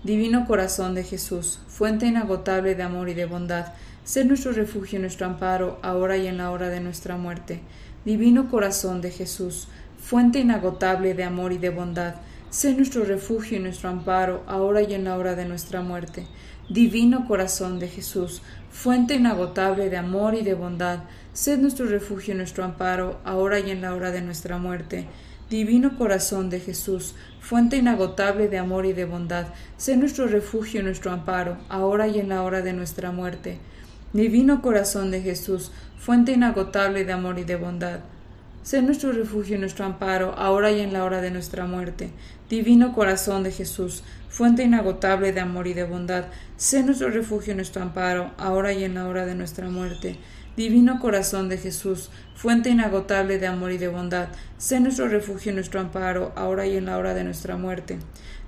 Divino 0.04 0.46
corazón 0.46 0.94
de 0.94 1.02
Jesús, 1.02 1.58
fuente 1.66 2.06
inagotable 2.06 2.76
de 2.76 2.84
amor 2.84 3.08
y 3.08 3.14
de 3.14 3.26
bondad, 3.26 3.72
sé 4.04 4.24
nuestro 4.24 4.52
refugio 4.52 5.00
y 5.00 5.02
nuestro 5.02 5.26
amparo, 5.26 5.80
ahora 5.82 6.16
y 6.16 6.28
en 6.28 6.38
la 6.38 6.52
hora 6.52 6.68
de 6.68 6.78
nuestra 6.78 7.16
muerte. 7.16 7.62
Divino 8.04 8.48
corazón 8.48 9.00
de 9.00 9.10
Jesús, 9.10 9.66
fuente 9.98 10.38
inagotable 10.38 11.14
de 11.14 11.24
amor 11.24 11.52
y 11.52 11.58
de 11.58 11.70
bondad, 11.70 12.14
sé 12.50 12.74
nuestro 12.74 13.04
refugio 13.04 13.58
y 13.58 13.60
nuestro 13.60 13.90
amparo, 13.90 14.42
ahora 14.46 14.82
y 14.82 14.94
en 14.94 15.04
la 15.04 15.16
hora 15.16 15.34
de 15.34 15.44
nuestra 15.44 15.82
muerte. 15.82 16.26
Divino 16.68 17.26
corazón 17.26 17.78
de 17.78 17.88
Jesús, 17.88 18.42
fuente 18.70 19.14
inagotable 19.14 19.90
de 19.90 19.96
amor 19.96 20.34
y 20.34 20.42
de 20.42 20.54
bondad, 20.54 21.00
sé 21.32 21.58
nuestro 21.58 21.86
refugio 21.86 22.34
y 22.34 22.36
nuestro 22.36 22.64
amparo, 22.64 23.20
ahora 23.24 23.60
y 23.60 23.70
en 23.70 23.82
la 23.82 23.94
hora 23.94 24.10
de 24.10 24.22
nuestra 24.22 24.58
muerte. 24.58 25.06
Divino 25.50 25.96
corazón 25.96 26.50
de 26.50 26.60
Jesús, 26.60 27.14
fuente 27.40 27.76
inagotable 27.76 28.48
de 28.48 28.58
amor 28.58 28.86
y 28.86 28.92
de 28.92 29.04
bondad, 29.04 29.46
sé 29.76 29.96
nuestro 29.96 30.26
refugio 30.26 30.80
y 30.80 30.84
nuestro 30.84 31.12
amparo, 31.12 31.58
ahora 31.68 32.08
y 32.08 32.18
en 32.18 32.28
la 32.28 32.42
hora 32.42 32.62
de 32.62 32.72
nuestra 32.72 33.12
muerte. 33.12 33.58
Divino 34.12 34.62
corazón 34.62 35.10
de 35.10 35.20
Jesús, 35.20 35.70
fuente 35.98 36.32
inagotable 36.32 37.04
de 37.04 37.12
amor 37.12 37.38
y 37.38 37.44
de 37.44 37.56
bondad, 37.56 38.00
Sé 38.66 38.82
nuestro 38.82 39.12
refugio 39.12 39.54
y 39.54 39.60
nuestro 39.60 39.84
amparo, 39.84 40.34
ahora 40.36 40.72
y 40.72 40.80
en 40.80 40.92
la 40.92 41.04
hora 41.04 41.20
de 41.20 41.30
nuestra 41.30 41.66
muerte. 41.66 42.10
Divino 42.48 42.94
corazón 42.94 43.42
de 43.42 43.50
Jesús, 43.50 44.04
fuente 44.28 44.62
inagotable 44.62 45.32
de 45.32 45.40
amor 45.40 45.66
y 45.66 45.74
de 45.74 45.82
bondad, 45.82 46.26
sé 46.56 46.84
nuestro 46.84 47.10
refugio 47.10 47.52
y 47.52 47.56
nuestro 47.56 47.82
amparo, 47.82 48.30
ahora 48.38 48.72
y 48.72 48.84
en 48.84 48.94
la 48.94 49.08
hora 49.08 49.26
de 49.26 49.34
nuestra 49.34 49.68
muerte. 49.68 50.16
Divino 50.56 51.00
corazón 51.00 51.48
de 51.48 51.58
Jesús, 51.58 52.08
fuente 52.36 52.70
inagotable 52.70 53.38
de 53.38 53.48
amor 53.48 53.72
y 53.72 53.78
de 53.78 53.88
bondad, 53.88 54.28
sé 54.58 54.78
nuestro 54.78 55.08
refugio 55.08 55.50
y 55.50 55.56
nuestro 55.56 55.80
amparo, 55.80 56.32
ahora 56.36 56.66
y 56.66 56.76
en 56.76 56.86
la 56.86 56.98
hora 56.98 57.14
de 57.14 57.24
nuestra 57.24 57.56
muerte. 57.56 57.98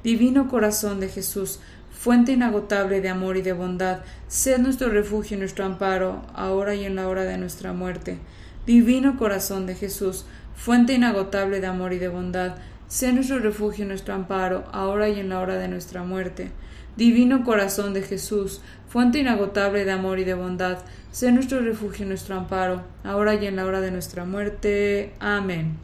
Divino 0.04 0.48
corazón 0.48 1.00
de 1.00 1.08
Jesús, 1.08 1.58
fuente 1.90 2.30
inagotable 2.30 3.00
de 3.00 3.08
amor 3.08 3.36
y 3.36 3.42
de 3.42 3.52
bondad, 3.52 3.98
sé 4.28 4.60
nuestro 4.60 4.90
refugio 4.90 5.36
y 5.36 5.40
nuestro 5.40 5.64
amparo, 5.64 6.22
ahora 6.34 6.76
y 6.76 6.84
en 6.84 6.94
la 6.94 7.08
hora 7.08 7.24
de 7.24 7.36
nuestra 7.36 7.72
muerte. 7.72 8.18
Divino 8.64 9.18
corazón 9.18 9.66
de 9.66 9.74
Jesús, 9.74 10.24
fuente 10.54 10.92
inagotable 10.92 11.60
de 11.60 11.66
amor 11.66 11.92
y 11.92 11.98
de 11.98 12.08
bondad, 12.08 12.54
sé 12.88 13.12
nuestro 13.12 13.38
refugio 13.38 13.84
y 13.84 13.88
nuestro 13.88 14.14
amparo, 14.14 14.64
ahora 14.72 15.08
y 15.08 15.20
en 15.20 15.28
la 15.28 15.40
hora 15.40 15.56
de 15.56 15.68
nuestra 15.68 16.02
muerte. 16.02 16.50
Divino 16.96 17.44
corazón 17.44 17.94
de 17.94 18.02
Jesús, 18.02 18.60
fuente 18.88 19.20
inagotable 19.20 19.84
de 19.84 19.92
amor 19.92 20.18
y 20.18 20.24
de 20.24 20.34
bondad, 20.34 20.78
sé 21.12 21.30
nuestro 21.30 21.60
refugio 21.60 22.04
y 22.04 22.08
nuestro 22.08 22.36
amparo, 22.36 22.82
ahora 23.04 23.34
y 23.34 23.46
en 23.46 23.56
la 23.56 23.66
hora 23.66 23.80
de 23.80 23.90
nuestra 23.90 24.24
muerte. 24.24 25.12
Amén. 25.20 25.76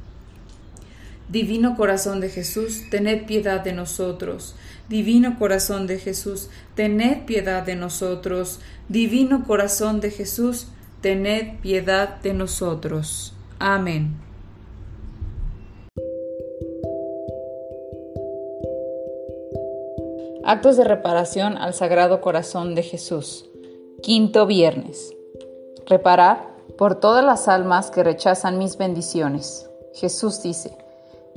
Divino 1.28 1.76
corazón 1.76 2.20
de 2.20 2.28
Jesús, 2.28 2.82
tened 2.90 3.26
piedad 3.26 3.62
de 3.62 3.72
nosotros. 3.72 4.56
Divino 4.88 5.38
corazón 5.38 5.86
de 5.86 5.98
Jesús, 5.98 6.50
tened 6.74 7.24
piedad 7.24 7.62
de 7.62 7.76
nosotros. 7.76 8.60
Divino 8.88 9.44
corazón 9.44 10.00
de 10.00 10.10
Jesús, 10.10 10.68
tened 11.00 11.58
piedad 11.60 12.20
de 12.20 12.34
nosotros. 12.34 13.34
Amén. 13.58 14.16
Actos 20.46 20.76
de 20.76 20.84
reparación 20.84 21.56
al 21.56 21.72
Sagrado 21.72 22.20
Corazón 22.20 22.74
de 22.74 22.82
Jesús. 22.82 23.48
Quinto 24.02 24.44
viernes. 24.44 25.14
Reparar 25.86 26.50
por 26.76 26.96
todas 26.96 27.24
las 27.24 27.48
almas 27.48 27.90
que 27.90 28.04
rechazan 28.04 28.58
mis 28.58 28.76
bendiciones. 28.76 29.70
Jesús 29.94 30.42
dice, 30.42 30.76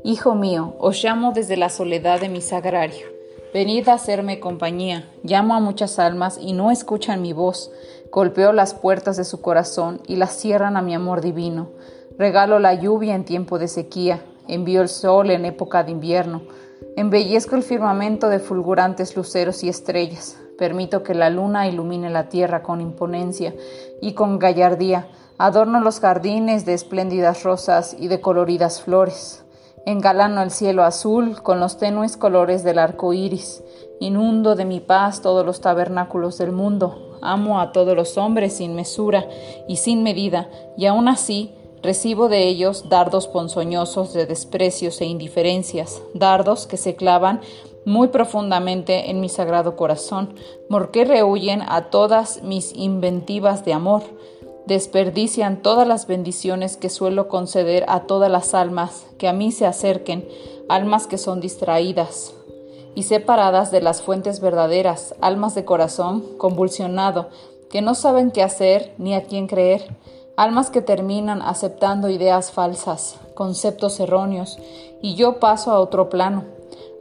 Hijo 0.03 0.35
mío, 0.35 0.75
os 0.79 1.01
llamo 1.01 1.31
desde 1.31 1.55
la 1.55 1.69
soledad 1.69 2.19
de 2.19 2.27
mi 2.27 2.41
sagrario. 2.41 3.07
Venid 3.53 3.87
a 3.87 3.93
hacerme 3.93 4.41
compañía. 4.41 5.09
Llamo 5.23 5.55
a 5.55 5.61
muchas 5.61 5.99
almas 5.99 6.37
y 6.37 6.51
no 6.51 6.69
escuchan 6.69 7.21
mi 7.21 7.31
voz. 7.31 7.71
Golpeo 8.11 8.51
las 8.51 8.73
puertas 8.73 9.15
de 9.15 9.23
su 9.23 9.39
corazón 9.39 10.01
y 10.05 10.17
las 10.17 10.35
cierran 10.35 10.75
a 10.75 10.81
mi 10.81 10.93
amor 10.93 11.21
divino. 11.21 11.69
Regalo 12.17 12.59
la 12.59 12.73
lluvia 12.73 13.15
en 13.15 13.23
tiempo 13.23 13.57
de 13.57 13.69
sequía. 13.69 14.19
Envío 14.47 14.81
el 14.81 14.89
sol 14.89 15.31
en 15.31 15.45
época 15.45 15.83
de 15.83 15.91
invierno 15.91 16.41
Embellezco 16.95 17.55
el 17.55 17.61
firmamento 17.61 18.27
de 18.27 18.39
fulgurantes 18.39 19.15
luceros 19.15 19.63
y 19.63 19.69
estrellas. 19.69 20.39
Permito 20.57 21.03
que 21.03 21.13
la 21.13 21.29
luna 21.29 21.67
ilumine 21.67 22.09
la 22.09 22.27
tierra 22.27 22.63
con 22.63 22.81
imponencia 22.81 23.53
y 24.01 24.13
con 24.13 24.39
gallardía. 24.39 25.07
Adorno 25.37 25.79
los 25.79 25.99
jardines 25.99 26.65
de 26.65 26.73
espléndidas 26.73 27.43
rosas 27.43 27.95
y 27.99 28.07
de 28.07 28.19
coloridas 28.19 28.81
flores. 28.81 29.45
Engalano 29.85 30.41
el 30.41 30.49
cielo 30.49 30.83
azul 30.83 31.41
con 31.43 31.59
los 31.59 31.77
tenues 31.77 32.17
colores 32.17 32.63
del 32.63 32.79
arco 32.79 33.13
iris. 33.13 33.63
Inundo 33.99 34.55
de 34.55 34.65
mi 34.65 34.79
paz 34.79 35.21
todos 35.21 35.45
los 35.45 35.61
tabernáculos 35.61 36.39
del 36.39 36.51
mundo. 36.51 37.19
Amo 37.21 37.61
a 37.61 37.71
todos 37.71 37.95
los 37.95 38.17
hombres 38.17 38.57
sin 38.57 38.75
mesura 38.75 39.27
y 39.67 39.77
sin 39.77 40.03
medida, 40.03 40.49
y 40.77 40.85
aún 40.85 41.07
así 41.07 41.56
Recibo 41.81 42.27
de 42.27 42.47
ellos 42.47 42.89
dardos 42.89 43.27
ponzoñosos 43.27 44.13
de 44.13 44.25
desprecios 44.25 44.99
e 45.01 45.05
indiferencias, 45.05 46.01
dardos 46.13 46.67
que 46.67 46.77
se 46.77 46.95
clavan 46.95 47.41
muy 47.85 48.09
profundamente 48.09 49.09
en 49.09 49.21
mi 49.21 49.29
sagrado 49.29 49.75
corazón, 49.75 50.33
porque 50.69 51.05
rehuyen 51.05 51.61
a 51.61 51.89
todas 51.89 52.43
mis 52.43 52.73
inventivas 52.75 53.63
de 53.63 53.73
amor, 53.73 54.03
desperdician 54.65 55.61
todas 55.61 55.87
las 55.87 56.07
bendiciones 56.07 56.75
que 56.75 56.89
suelo 56.89 57.29
conceder 57.29 57.85
a 57.87 58.01
todas 58.01 58.29
las 58.29 58.53
almas 58.53 59.05
que 59.17 59.29
a 59.29 59.33
mí 59.33 59.51
se 59.53 59.65
acerquen, 59.65 60.27
almas 60.67 61.07
que 61.07 61.17
son 61.17 61.39
distraídas 61.39 62.33
y 62.93 63.03
separadas 63.03 63.71
de 63.71 63.79
las 63.79 64.01
fuentes 64.01 64.41
verdaderas, 64.41 65.15
almas 65.21 65.55
de 65.55 65.63
corazón 65.63 66.23
convulsionado, 66.37 67.29
que 67.69 67.81
no 67.81 67.95
saben 67.95 68.31
qué 68.31 68.43
hacer 68.43 68.93
ni 68.97 69.13
a 69.13 69.23
quién 69.23 69.47
creer, 69.47 69.95
almas 70.37 70.69
que 70.69 70.83
terminan 70.83 71.41
aceptando 71.41 72.09
ideas 72.09 72.51
falsas, 72.51 73.19
conceptos 73.33 73.99
erróneos, 73.99 74.59
y 75.01 75.15
yo 75.15 75.39
paso 75.39 75.71
a 75.71 75.79
otro 75.79 76.09
plano, 76.09 76.45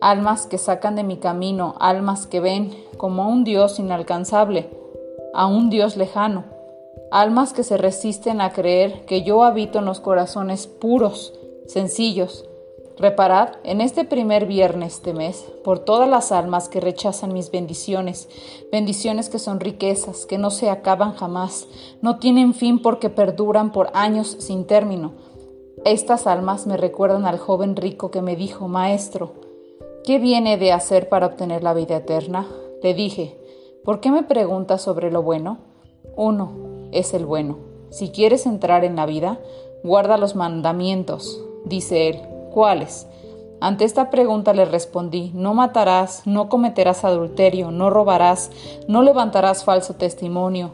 almas 0.00 0.46
que 0.46 0.56
sacan 0.56 0.96
de 0.96 1.04
mi 1.04 1.18
camino, 1.18 1.74
almas 1.78 2.26
que 2.26 2.40
ven 2.40 2.74
como 2.96 3.22
a 3.22 3.26
un 3.28 3.44
Dios 3.44 3.78
inalcanzable, 3.78 4.70
a 5.34 5.46
un 5.46 5.68
Dios 5.68 5.98
lejano, 5.98 6.44
almas 7.10 7.52
que 7.52 7.62
se 7.62 7.76
resisten 7.76 8.40
a 8.40 8.52
creer 8.52 9.04
que 9.04 9.22
yo 9.22 9.44
habito 9.44 9.80
en 9.80 9.84
los 9.84 10.00
corazones 10.00 10.66
puros, 10.66 11.34
sencillos, 11.66 12.46
Reparad 12.98 13.56
en 13.62 13.82
este 13.82 14.04
primer 14.04 14.46
viernes 14.46 15.02
de 15.02 15.12
mes 15.12 15.44
por 15.62 15.80
todas 15.80 16.08
las 16.08 16.32
almas 16.32 16.70
que 16.70 16.80
rechazan 16.80 17.34
mis 17.34 17.50
bendiciones, 17.50 18.26
bendiciones 18.72 19.28
que 19.28 19.38
son 19.38 19.60
riquezas, 19.60 20.24
que 20.24 20.38
no 20.38 20.50
se 20.50 20.70
acaban 20.70 21.12
jamás, 21.12 21.68
no 22.00 22.18
tienen 22.18 22.54
fin 22.54 22.80
porque 22.80 23.10
perduran 23.10 23.70
por 23.70 23.90
años 23.92 24.36
sin 24.40 24.64
término. 24.66 25.12
Estas 25.84 26.26
almas 26.26 26.66
me 26.66 26.78
recuerdan 26.78 27.26
al 27.26 27.38
joven 27.38 27.76
rico 27.76 28.10
que 28.10 28.22
me 28.22 28.34
dijo, 28.34 28.66
Maestro, 28.66 29.34
¿qué 30.02 30.18
viene 30.18 30.56
de 30.56 30.72
hacer 30.72 31.10
para 31.10 31.26
obtener 31.26 31.62
la 31.62 31.74
vida 31.74 31.96
eterna? 31.96 32.46
Le 32.82 32.94
dije, 32.94 33.38
¿por 33.84 34.00
qué 34.00 34.10
me 34.10 34.22
preguntas 34.22 34.80
sobre 34.80 35.10
lo 35.10 35.22
bueno? 35.22 35.58
Uno 36.16 36.88
es 36.92 37.12
el 37.12 37.26
bueno. 37.26 37.58
Si 37.90 38.08
quieres 38.08 38.46
entrar 38.46 38.84
en 38.84 38.96
la 38.96 39.04
vida, 39.04 39.38
guarda 39.84 40.16
los 40.16 40.34
mandamientos, 40.34 41.44
dice 41.66 42.08
él 42.08 42.35
¿Cuáles? 42.56 43.06
Ante 43.60 43.84
esta 43.84 44.08
pregunta 44.08 44.54
le 44.54 44.64
respondí, 44.64 45.30
no 45.34 45.52
matarás, 45.52 46.22
no 46.26 46.48
cometerás 46.48 47.04
adulterio, 47.04 47.70
no 47.70 47.90
robarás, 47.90 48.50
no 48.88 49.02
levantarás 49.02 49.62
falso 49.62 49.96
testimonio, 49.96 50.72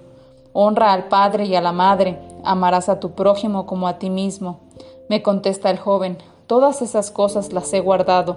honra 0.52 0.92
al 0.92 1.08
padre 1.08 1.46
y 1.46 1.56
a 1.56 1.60
la 1.60 1.72
madre, 1.72 2.20
amarás 2.44 2.88
a 2.88 3.00
tu 3.00 3.16
prójimo 3.16 3.66
como 3.66 3.88
a 3.88 3.98
ti 3.98 4.10
mismo. 4.10 4.60
Me 5.08 5.22
contesta 5.22 5.70
el 5.72 5.78
joven, 5.80 6.18
todas 6.46 6.82
esas 6.82 7.10
cosas 7.10 7.52
las 7.52 7.72
he 7.72 7.80
guardado. 7.80 8.36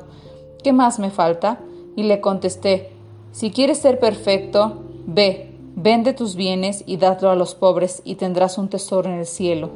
¿Qué 0.64 0.74
más 0.74 0.98
me 0.98 1.12
falta? 1.12 1.60
Y 1.96 2.02
le 2.02 2.22
contesté, 2.22 2.94
si 3.32 3.52
quieres 3.52 3.78
ser 3.78 4.00
perfecto, 4.00 4.86
ve, 5.06 5.56
vende 5.76 6.14
tus 6.14 6.34
bienes 6.34 6.84
y 6.88 6.98
dadlo 6.98 7.30
a 7.30 7.36
los 7.36 7.54
pobres 7.54 8.02
y 8.06 8.16
tendrás 8.16 8.58
un 8.58 8.70
tesoro 8.70 9.08
en 9.08 9.20
el 9.20 9.28
cielo. 9.28 9.70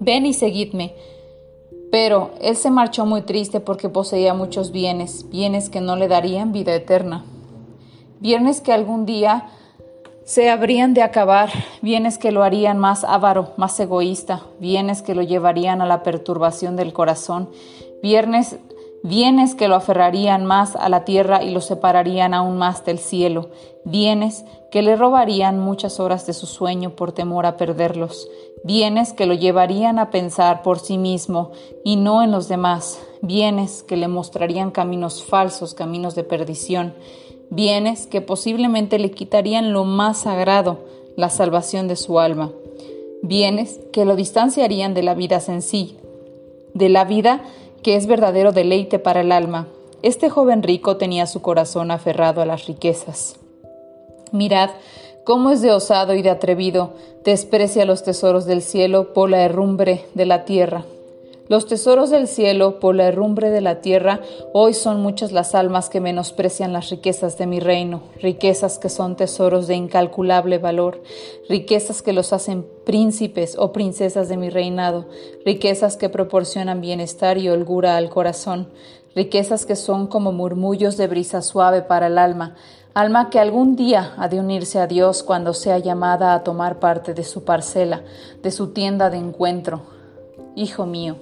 Ven 0.00 0.26
y 0.26 0.34
seguidme. 0.34 0.96
Pero 1.92 2.30
él 2.40 2.56
se 2.56 2.70
marchó 2.70 3.04
muy 3.04 3.20
triste 3.20 3.60
porque 3.60 3.90
poseía 3.90 4.32
muchos 4.32 4.72
bienes, 4.72 5.28
bienes 5.28 5.68
que 5.68 5.82
no 5.82 5.94
le 5.94 6.08
darían 6.08 6.50
vida 6.50 6.74
eterna, 6.74 7.22
bienes 8.18 8.62
que 8.62 8.72
algún 8.72 9.04
día 9.04 9.50
se 10.24 10.48
habrían 10.48 10.94
de 10.94 11.02
acabar, 11.02 11.50
bienes 11.82 12.16
que 12.16 12.32
lo 12.32 12.44
harían 12.44 12.78
más 12.78 13.04
avaro, 13.04 13.50
más 13.58 13.78
egoísta, 13.78 14.40
bienes 14.58 15.02
que 15.02 15.14
lo 15.14 15.20
llevarían 15.20 15.82
a 15.82 15.86
la 15.86 16.02
perturbación 16.02 16.76
del 16.76 16.94
corazón, 16.94 17.50
bienes, 18.02 18.56
bienes 19.02 19.54
que 19.54 19.68
lo 19.68 19.74
aferrarían 19.74 20.44
más 20.44 20.76
a 20.76 20.88
la 20.88 21.04
tierra 21.04 21.42
y 21.42 21.50
lo 21.50 21.60
separarían 21.60 22.34
aún 22.34 22.56
más 22.56 22.84
del 22.84 22.98
cielo, 22.98 23.50
bienes 23.84 24.44
que 24.70 24.82
le 24.82 24.96
robarían 24.96 25.58
muchas 25.58 26.00
horas 26.00 26.26
de 26.26 26.32
su 26.32 26.46
sueño 26.46 26.90
por 26.90 27.12
temor 27.12 27.46
a 27.46 27.56
perderlos, 27.56 28.28
bienes 28.64 29.12
que 29.12 29.26
lo 29.26 29.34
llevarían 29.34 29.98
a 29.98 30.10
pensar 30.10 30.62
por 30.62 30.78
sí 30.78 30.98
mismo 30.98 31.50
y 31.84 31.96
no 31.96 32.22
en 32.22 32.30
los 32.30 32.48
demás, 32.48 33.00
bienes 33.20 33.82
que 33.82 33.96
le 33.96 34.08
mostrarían 34.08 34.70
caminos 34.70 35.24
falsos, 35.24 35.74
caminos 35.74 36.14
de 36.14 36.24
perdición, 36.24 36.94
bienes 37.50 38.06
que 38.06 38.20
posiblemente 38.20 38.98
le 38.98 39.10
quitarían 39.10 39.72
lo 39.72 39.84
más 39.84 40.18
sagrado, 40.18 40.78
la 41.16 41.28
salvación 41.28 41.88
de 41.88 41.96
su 41.96 42.20
alma, 42.20 42.52
bienes 43.22 43.80
que 43.92 44.04
lo 44.04 44.16
distanciarían 44.16 44.94
de 44.94 45.02
la 45.02 45.14
vida 45.14 45.40
sencilla, 45.40 45.96
de 46.72 46.88
la 46.88 47.04
vida 47.04 47.42
que 47.82 47.96
es 47.96 48.06
verdadero 48.06 48.52
deleite 48.52 48.98
para 48.98 49.20
el 49.20 49.32
alma. 49.32 49.66
Este 50.02 50.30
joven 50.30 50.62
rico 50.62 50.96
tenía 50.96 51.26
su 51.26 51.42
corazón 51.42 51.90
aferrado 51.90 52.40
a 52.42 52.46
las 52.46 52.66
riquezas. 52.66 53.36
Mirad 54.32 54.70
cómo 55.24 55.50
es 55.50 55.60
de 55.60 55.72
osado 55.72 56.14
y 56.14 56.22
de 56.22 56.30
atrevido, 56.30 56.94
desprecia 57.24 57.84
los 57.84 58.02
tesoros 58.02 58.46
del 58.46 58.62
cielo 58.62 59.12
por 59.12 59.30
la 59.30 59.42
herrumbre 59.42 60.06
de 60.14 60.26
la 60.26 60.44
tierra. 60.44 60.84
Los 61.48 61.66
tesoros 61.66 62.10
del 62.10 62.28
cielo 62.28 62.78
por 62.78 62.94
la 62.94 63.08
herrumbre 63.08 63.50
de 63.50 63.60
la 63.60 63.80
tierra, 63.80 64.20
hoy 64.52 64.74
son 64.74 65.02
muchas 65.02 65.32
las 65.32 65.56
almas 65.56 65.90
que 65.90 66.00
menosprecian 66.00 66.72
las 66.72 66.88
riquezas 66.90 67.36
de 67.36 67.46
mi 67.48 67.58
reino, 67.58 68.04
riquezas 68.22 68.78
que 68.78 68.88
son 68.88 69.16
tesoros 69.16 69.66
de 69.66 69.74
incalculable 69.74 70.58
valor, 70.58 71.02
riquezas 71.48 72.00
que 72.00 72.12
los 72.12 72.32
hacen 72.32 72.64
príncipes 72.86 73.56
o 73.58 73.72
princesas 73.72 74.28
de 74.28 74.36
mi 74.36 74.50
reinado, 74.50 75.06
riquezas 75.44 75.96
que 75.96 76.08
proporcionan 76.08 76.80
bienestar 76.80 77.38
y 77.38 77.48
holgura 77.48 77.96
al 77.96 78.08
corazón, 78.08 78.68
riquezas 79.16 79.66
que 79.66 79.76
son 79.76 80.06
como 80.06 80.30
murmullos 80.30 80.96
de 80.96 81.08
brisa 81.08 81.42
suave 81.42 81.82
para 81.82 82.06
el 82.06 82.18
alma, 82.18 82.54
alma 82.94 83.30
que 83.30 83.40
algún 83.40 83.74
día 83.74 84.14
ha 84.16 84.28
de 84.28 84.38
unirse 84.38 84.78
a 84.78 84.86
Dios 84.86 85.24
cuando 85.24 85.54
sea 85.54 85.78
llamada 85.78 86.34
a 86.34 86.44
tomar 86.44 86.78
parte 86.78 87.14
de 87.14 87.24
su 87.24 87.42
parcela, 87.44 88.02
de 88.42 88.50
su 88.52 88.68
tienda 88.68 89.10
de 89.10 89.18
encuentro. 89.18 89.91
Hijo 90.54 90.84
mío, 90.84 91.16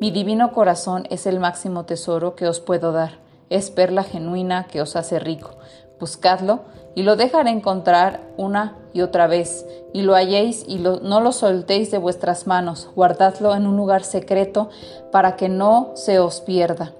mi 0.00 0.10
divino 0.10 0.52
corazón 0.52 1.06
es 1.10 1.26
el 1.26 1.40
máximo 1.40 1.84
tesoro 1.84 2.36
que 2.36 2.46
os 2.46 2.60
puedo 2.60 2.92
dar, 2.92 3.18
es 3.50 3.70
perla 3.70 4.04
genuina 4.04 4.66
que 4.68 4.80
os 4.80 4.94
hace 4.94 5.18
rico. 5.18 5.50
Buscadlo 5.98 6.60
y 6.94 7.02
lo 7.02 7.16
dejaré 7.16 7.50
encontrar 7.50 8.20
una 8.36 8.76
y 8.92 9.00
otra 9.00 9.26
vez, 9.26 9.66
y 9.92 10.02
lo 10.02 10.14
halléis 10.14 10.64
y 10.68 10.76
no 10.78 11.20
lo 11.20 11.32
soltéis 11.32 11.90
de 11.90 11.98
vuestras 11.98 12.46
manos, 12.46 12.88
guardadlo 12.94 13.54
en 13.54 13.66
un 13.66 13.76
lugar 13.76 14.04
secreto 14.04 14.70
para 15.10 15.36
que 15.36 15.48
no 15.48 15.92
se 15.94 16.18
os 16.18 16.40
pierda. 16.40 16.92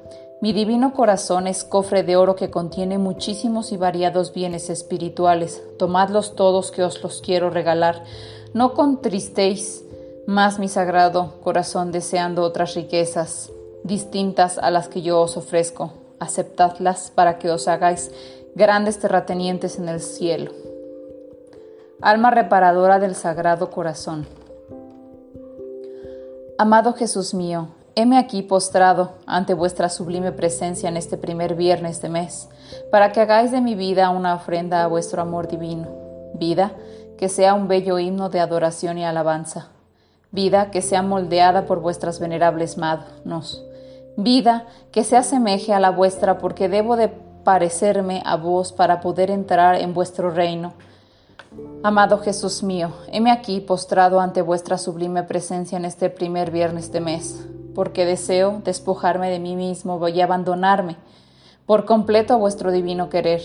Mi 0.43 0.53
divino 0.53 0.93
corazón 0.93 1.47
es 1.47 1.65
cofre 1.65 2.03
de 2.03 2.17
oro 2.17 2.37
que 2.37 2.51
contiene 2.51 2.99
muchísimos 2.99 3.73
y 3.73 3.79
variados 3.79 4.35
bienes 4.35 4.69
espirituales. 4.69 5.63
Tomadlos 5.79 6.37
todos 6.37 6.71
que 6.71 6.83
os 6.83 7.03
los 7.03 7.23
quiero 7.23 7.49
regalar. 7.49 8.05
No 8.53 8.75
contristéis 8.75 9.86
más 10.27 10.59
mi 10.59 10.69
sagrado 10.69 11.41
corazón 11.43 11.93
deseando 11.93 12.43
otras 12.43 12.75
riquezas 12.75 13.51
distintas 13.85 14.59
a 14.59 14.71
las 14.71 14.89
que 14.89 15.03
yo 15.03 15.21
os 15.21 15.37
ofrezco. 15.37 15.93
Aceptadlas 16.19 17.13
para 17.15 17.39
que 17.39 17.51
os 17.51 17.69
hagáis 17.69 18.11
grandes 18.55 18.99
terratenientes 18.99 19.79
en 19.79 19.89
el 19.89 20.01
cielo. 20.01 20.51
Alma 22.01 22.31
reparadora 22.31 22.99
del 22.99 23.15
Sagrado 23.15 23.71
Corazón. 23.71 24.27
Amado 26.59 26.95
Jesús 26.95 27.35
mío, 27.35 27.69
heme 27.95 28.19
aquí 28.19 28.43
postrado 28.43 29.13
ante 29.27 29.55
vuestra 29.55 29.91
sublime 29.91 30.33
presencia 30.33 30.89
en 30.89 30.97
este 30.97 31.19
primer 31.19 31.55
viernes 31.55 32.01
de 32.01 32.09
mes, 32.09 32.49
para 32.91 33.13
que 33.13 33.21
hagáis 33.21 33.53
de 33.53 33.61
mi 33.61 33.75
vida 33.75 34.11
una 34.11 34.35
ofrenda 34.35 34.83
a 34.83 34.87
vuestro 34.87 35.21
amor 35.21 35.49
divino, 35.49 35.89
vida 36.35 36.73
que 37.19 37.29
sea 37.29 37.55
un 37.55 37.69
bello 37.69 37.99
himno 37.99 38.31
de 38.31 38.41
adoración 38.41 38.99
y 38.99 39.05
alabanza, 39.05 39.71
vida 40.37 40.71
que 40.71 40.83
sea 40.83 41.03
moldeada 41.03 41.67
por 41.67 41.81
vuestras 41.81 42.21
venerables 42.21 42.77
manos, 42.77 43.65
vida 44.17 44.67
que 44.93 45.03
se 45.03 45.17
asemeje 45.17 45.73
a 45.73 45.81
la 45.81 45.91
vuestra 45.91 46.39
porque 46.39 46.69
debo 46.69 46.95
de 46.95 47.09
parecerme 47.43 48.23
a 48.25 48.37
vos 48.37 48.73
para 48.73 49.01
poder 49.01 49.31
entrar 49.31 49.77
en 49.77 49.95
vuestro 49.95 50.31
reino. 50.31 50.75
Amado 51.83 52.19
Jesús 52.19 52.63
mío, 52.63 52.91
heme 53.09 53.31
aquí 53.31 53.61
postrado 53.61 54.21
ante 54.21 54.43
vuestra 54.43 54.77
sublime 54.79 55.23
presencia 55.23 55.79
en 55.79 55.87
este 55.87 56.11
primer 56.11 56.51
viernes 56.51 56.93
de 56.93 57.01
mes, 57.01 57.47
porque 57.75 58.05
deseo 58.05 58.61
despojarme 58.63 59.31
de 59.31 59.39
mí 59.39 59.57
mismo 59.57 60.07
y 60.09 60.21
abandonarme 60.21 60.97
por 61.65 61.87
completo 61.87 62.35
a 62.35 62.37
vuestro 62.37 62.71
divino 62.71 63.09
querer. 63.09 63.41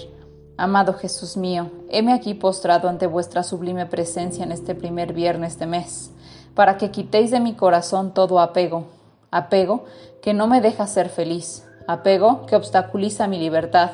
Amado 0.58 0.94
Jesús 0.94 1.38
mío, 1.38 1.72
heme 1.90 2.12
aquí 2.12 2.34
postrado 2.34 2.90
ante 2.90 3.08
vuestra 3.08 3.44
sublime 3.44 3.86
presencia 3.86 4.44
en 4.44 4.52
este 4.52 4.76
primer 4.76 5.14
viernes 5.14 5.58
de 5.58 5.68
mes, 5.68 6.12
para 6.56 6.78
que 6.78 6.92
quitéis 6.92 7.32
de 7.32 7.40
mi 7.40 7.54
corazón 7.54 8.14
todo 8.14 8.40
apego, 8.40 8.86
apego 9.32 9.86
que 10.22 10.34
no 10.34 10.48
me 10.48 10.62
deja 10.62 10.88
ser 10.88 11.10
feliz, 11.10 11.66
apego 11.88 12.46
que 12.46 12.56
obstaculiza 12.56 13.28
mi 13.28 13.40
libertad, 13.40 13.92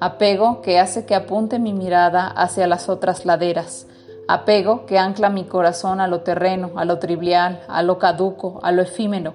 apego 0.00 0.62
que 0.62 0.78
hace 0.78 1.06
que 1.06 1.14
apunte 1.14 1.58
mi 1.58 1.72
mirada 1.72 2.26
hacia 2.28 2.66
las 2.66 2.88
otras 2.88 3.24
laderas, 3.24 3.86
apego 4.28 4.86
que 4.86 4.98
ancla 4.98 5.30
mi 5.30 5.44
corazón 5.44 6.00
a 6.00 6.08
lo 6.08 6.20
terreno, 6.20 6.72
a 6.76 6.84
lo 6.84 6.98
trivial, 6.98 7.60
a 7.68 7.82
lo 7.82 7.98
caduco, 7.98 8.60
a 8.62 8.72
lo 8.72 8.82
efímero. 8.82 9.34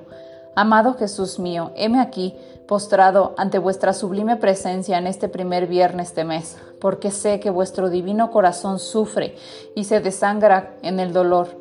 Amado 0.56 0.96
Jesús 0.96 1.40
mío, 1.40 1.72
heme 1.76 2.00
aquí, 2.00 2.36
postrado 2.68 3.34
ante 3.38 3.58
vuestra 3.58 3.94
sublime 3.94 4.38
presencia 4.38 4.98
en 4.98 5.08
este 5.08 5.28
primer 5.30 5.68
viernes 5.68 6.14
de 6.16 6.24
mes, 6.24 6.58
porque 6.80 7.12
sé 7.12 7.40
que 7.40 7.50
vuestro 7.50 7.90
divino 7.90 8.32
corazón 8.32 8.80
sufre 8.80 9.36
y 9.76 9.86
se 9.86 10.00
desangra 10.00 10.74
en 10.82 11.00
el 11.00 11.14
dolor 11.14 11.61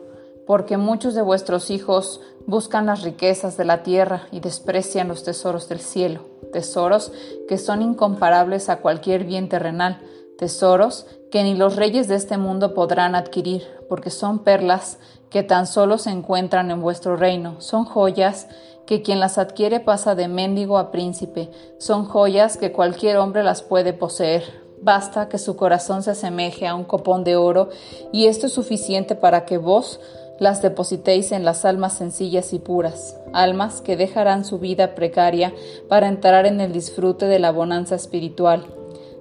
porque 0.50 0.78
muchos 0.78 1.14
de 1.14 1.22
vuestros 1.22 1.70
hijos 1.70 2.20
buscan 2.44 2.86
las 2.86 3.02
riquezas 3.02 3.56
de 3.56 3.64
la 3.64 3.84
tierra 3.84 4.26
y 4.32 4.40
desprecian 4.40 5.06
los 5.06 5.22
tesoros 5.22 5.68
del 5.68 5.78
cielo, 5.78 6.22
tesoros 6.52 7.12
que 7.48 7.56
son 7.56 7.82
incomparables 7.82 8.68
a 8.68 8.80
cualquier 8.80 9.22
bien 9.22 9.48
terrenal, 9.48 10.00
tesoros 10.38 11.06
que 11.30 11.44
ni 11.44 11.54
los 11.54 11.76
reyes 11.76 12.08
de 12.08 12.16
este 12.16 12.36
mundo 12.36 12.74
podrán 12.74 13.14
adquirir, 13.14 13.62
porque 13.88 14.10
son 14.10 14.40
perlas 14.40 14.98
que 15.30 15.44
tan 15.44 15.68
solo 15.68 15.98
se 15.98 16.10
encuentran 16.10 16.72
en 16.72 16.80
vuestro 16.80 17.16
reino, 17.16 17.60
son 17.60 17.84
joyas 17.84 18.48
que 18.88 19.02
quien 19.02 19.20
las 19.20 19.38
adquiere 19.38 19.78
pasa 19.78 20.16
de 20.16 20.26
mendigo 20.26 20.78
a 20.78 20.90
príncipe, 20.90 21.48
son 21.78 22.06
joyas 22.06 22.56
que 22.56 22.72
cualquier 22.72 23.18
hombre 23.18 23.44
las 23.44 23.62
puede 23.62 23.92
poseer, 23.92 24.42
Basta 24.82 25.28
que 25.28 25.36
su 25.36 25.56
corazón 25.56 26.02
se 26.02 26.12
asemeje 26.12 26.66
a 26.66 26.74
un 26.74 26.84
copón 26.84 27.22
de 27.22 27.36
oro 27.36 27.68
y 28.12 28.26
esto 28.26 28.46
es 28.46 28.54
suficiente 28.54 29.14
para 29.14 29.44
que 29.44 29.58
vos 29.58 30.00
las 30.40 30.62
depositéis 30.62 31.32
en 31.32 31.44
las 31.44 31.66
almas 31.66 31.92
sencillas 31.92 32.54
y 32.54 32.58
puras, 32.58 33.14
almas 33.32 33.82
que 33.82 33.96
dejarán 33.96 34.46
su 34.46 34.58
vida 34.58 34.94
precaria 34.94 35.52
para 35.88 36.08
entrar 36.08 36.46
en 36.46 36.60
el 36.62 36.72
disfrute 36.72 37.26
de 37.26 37.38
la 37.38 37.52
bonanza 37.52 37.94
espiritual. 37.94 38.64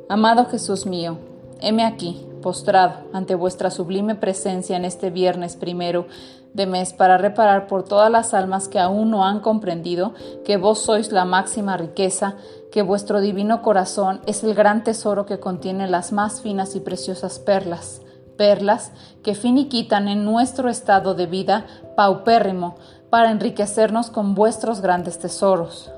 Amado 0.08 0.46
Jesús 0.46 0.86
mío, 0.86 1.18
heme 1.60 1.84
aquí, 1.84 2.26
postrado 2.42 3.02
ante 3.12 3.36
vuestra 3.36 3.70
sublime 3.70 4.16
presencia 4.16 4.78
en 4.78 4.86
este 4.86 5.10
viernes 5.10 5.58
primero 5.58 6.08
de 6.54 6.66
mes 6.66 6.94
para 6.94 7.18
reparar 7.18 7.68
por 7.68 7.84
todas 7.84 8.10
las 8.10 8.34
almas 8.34 8.70
que 8.70 8.80
aún 8.80 9.12
no 9.12 9.26
han 9.26 9.42
comprendido 9.42 10.14
que 10.46 10.56
vos 10.56 10.80
sois 10.80 11.12
la 11.12 11.26
máxima 11.26 11.76
riqueza, 11.76 12.38
que 12.72 12.82
vuestro 12.82 13.20
divino 13.20 13.62
corazón 13.62 14.22
es 14.26 14.46
el 14.46 14.56
gran 14.56 14.86
tesoro 14.86 15.26
que 15.26 15.40
contiene 15.40 15.88
las 15.90 16.14
más 16.14 16.40
finas 16.40 16.78
y 16.78 16.80
preciosas 16.80 17.40
perlas 17.40 18.02
perlas 18.39 18.93
que 19.21 19.36
finiquitan 19.36 20.08
en 20.08 20.23
nuestro 20.23 20.69
estado 20.69 21.13
de 21.13 21.25
vida 21.25 21.65
paupérrimo 21.97 22.78
para 23.10 23.32
enriquecernos 23.32 24.10
con 24.10 24.34
vuestros 24.34 24.80
grandes 24.80 25.19
tesoros. 25.19 25.91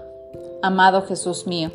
Amado 0.63 1.03
Jesús 1.03 1.45
mío, 1.45 1.69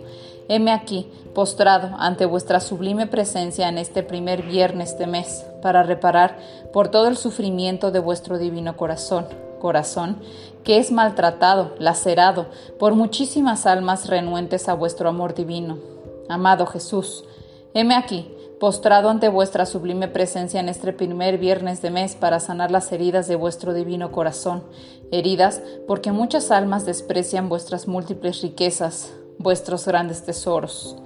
heme 0.49 0.73
aquí, 0.73 1.09
postrado 1.37 1.91
ante 2.01 2.27
vuestra 2.27 2.59
sublime 2.59 3.07
presencia 3.07 3.69
en 3.69 3.79
este 3.79 4.03
primer 4.03 4.43
viernes 4.43 4.99
de 4.99 5.07
mes, 5.07 5.47
para 5.63 5.85
reparar 5.85 6.37
por 6.73 6.89
todo 6.89 7.07
el 7.07 7.17
sufrimiento 7.17 7.93
de 7.93 8.01
vuestro 8.01 8.37
divino 8.37 8.77
corazón, 8.77 9.27
corazón 9.61 10.17
que 10.65 10.79
es 10.79 10.91
maltratado, 10.91 11.77
lacerado 11.79 12.47
por 12.81 12.97
muchísimas 12.97 13.67
almas 13.67 14.09
renuentes 14.09 14.69
a 14.69 14.75
vuestro 14.75 15.09
amor 15.09 15.33
divino. 15.33 15.79
Amado 16.29 16.67
Jesús, 16.67 17.23
heme 17.73 17.95
aquí, 17.95 18.36
postrado 18.61 19.11
ante 19.11 19.29
vuestra 19.29 19.67
sublime 19.67 20.09
presencia 20.09 20.61
en 20.61 20.69
este 20.69 20.93
primer 20.93 21.39
viernes 21.39 21.83
de 21.83 21.91
mes 21.91 22.15
para 22.15 22.41
sanar 22.41 22.71
las 22.71 22.91
heridas 22.93 23.29
de 23.29 23.37
vuestro 23.37 23.75
divino 23.75 24.13
corazón, 24.13 24.65
heridas 25.11 25.63
porque 25.87 26.13
muchas 26.13 26.51
almas 26.51 26.87
desprecian 26.87 27.49
vuestras 27.49 27.87
múltiples 27.87 28.41
riquezas, 28.43 29.13
vuestros 29.39 29.87
grandes 29.87 30.25
tesoros. 30.25 30.97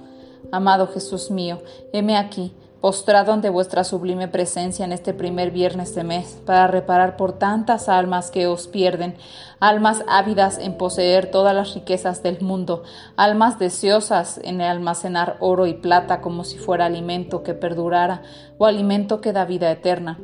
Amado 0.51 0.87
Jesús 0.87 1.29
mío, 1.29 1.59
heme 1.93 2.17
aquí, 2.17 2.53
postrado 2.81 3.31
ante 3.31 3.49
vuestra 3.49 3.83
sublime 3.83 4.27
presencia 4.27 4.83
en 4.83 4.91
este 4.91 5.13
primer 5.13 5.51
viernes 5.51 5.93
de 5.93 6.03
mes, 6.03 6.41
para 6.45 6.65
reparar 6.65 7.15
por 7.15 7.33
tantas 7.33 7.87
almas 7.87 8.31
que 8.31 8.47
os 8.47 8.67
pierden, 8.67 9.15
almas 9.59 10.03
ávidas 10.07 10.57
en 10.57 10.77
poseer 10.77 11.29
todas 11.29 11.53
las 11.53 11.75
riquezas 11.75 12.23
del 12.23 12.41
mundo, 12.41 12.83
almas 13.15 13.59
deseosas 13.59 14.39
en 14.43 14.61
almacenar 14.61 15.37
oro 15.39 15.67
y 15.67 15.75
plata 15.75 16.21
como 16.21 16.43
si 16.43 16.57
fuera 16.57 16.85
alimento 16.85 17.43
que 17.43 17.53
perdurara 17.53 18.23
o 18.57 18.65
alimento 18.65 19.21
que 19.21 19.31
da 19.31 19.45
vida 19.45 19.71
eterna. 19.71 20.17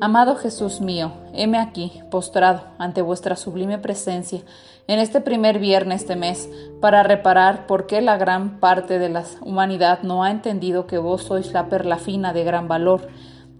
Amado 0.00 0.34
Jesús 0.34 0.80
mío, 0.80 1.12
heme 1.32 1.56
aquí, 1.56 1.92
postrado 2.10 2.62
ante 2.78 3.00
vuestra 3.00 3.36
sublime 3.36 3.78
presencia, 3.78 4.40
en 4.88 4.98
este 4.98 5.20
primer 5.20 5.60
viernes 5.60 6.08
de 6.08 6.16
mes 6.16 6.50
para 6.80 7.04
reparar 7.04 7.68
por 7.68 7.86
qué 7.86 8.02
la 8.02 8.16
gran 8.16 8.58
parte 8.58 8.98
de 8.98 9.08
la 9.08 9.24
humanidad 9.40 10.02
no 10.02 10.24
ha 10.24 10.32
entendido 10.32 10.88
que 10.88 10.98
vos 10.98 11.22
sois 11.22 11.52
la 11.52 11.68
perla 11.68 11.98
fina 11.98 12.32
de 12.32 12.42
gran 12.42 12.66
valor, 12.66 13.08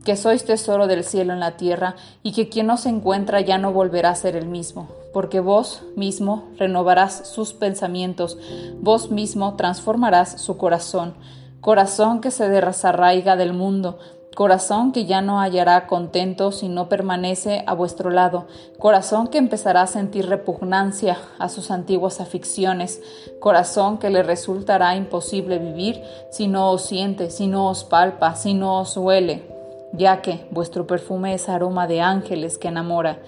que 0.04 0.16
sois 0.16 0.44
tesoro 0.44 0.88
del 0.88 1.04
cielo 1.04 1.32
en 1.32 1.40
la 1.40 1.56
tierra 1.56 1.94
y 2.24 2.32
que 2.32 2.48
quien 2.48 2.66
no 2.66 2.78
se 2.78 2.88
encuentra 2.88 3.40
ya 3.40 3.56
no 3.56 3.72
volverá 3.72 4.10
a 4.10 4.16
ser 4.16 4.34
el 4.34 4.48
mismo, 4.48 4.88
porque 5.12 5.38
vos 5.38 5.82
mismo 5.94 6.48
renovarás 6.58 7.28
sus 7.28 7.52
pensamientos, 7.52 8.36
vos 8.80 9.12
mismo 9.12 9.54
transformarás 9.54 10.42
su 10.42 10.56
corazón, 10.56 11.14
corazón 11.60 12.20
que 12.20 12.30
se 12.30 12.48
desarraiga 12.48 13.36
del 13.36 13.54
mundo, 13.54 13.98
corazón 14.34 14.92
que 14.92 15.06
ya 15.06 15.22
no 15.22 15.40
hallará 15.40 15.86
contento 15.86 16.50
si 16.50 16.68
no 16.68 16.88
permanece 16.88 17.62
a 17.66 17.74
vuestro 17.74 18.10
lado, 18.10 18.46
corazón 18.78 19.28
que 19.28 19.38
empezará 19.38 19.82
a 19.82 19.86
sentir 19.86 20.28
repugnancia 20.28 21.18
a 21.38 21.48
sus 21.48 21.70
antiguas 21.70 22.20
aficiones, 22.20 23.00
corazón 23.40 23.98
que 23.98 24.10
le 24.10 24.22
resultará 24.22 24.96
imposible 24.96 25.58
vivir 25.58 26.02
si 26.30 26.48
no 26.48 26.70
os 26.70 26.82
siente, 26.82 27.30
si 27.30 27.46
no 27.46 27.68
os 27.68 27.84
palpa, 27.84 28.34
si 28.34 28.54
no 28.54 28.80
os 28.80 28.96
huele, 28.96 29.48
ya 29.92 30.20
que 30.20 30.46
vuestro 30.50 30.86
perfume 30.86 31.34
es 31.34 31.48
aroma 31.48 31.86
de 31.86 32.00
ángeles 32.00 32.58
que 32.58 32.68
enamora, 32.68 33.20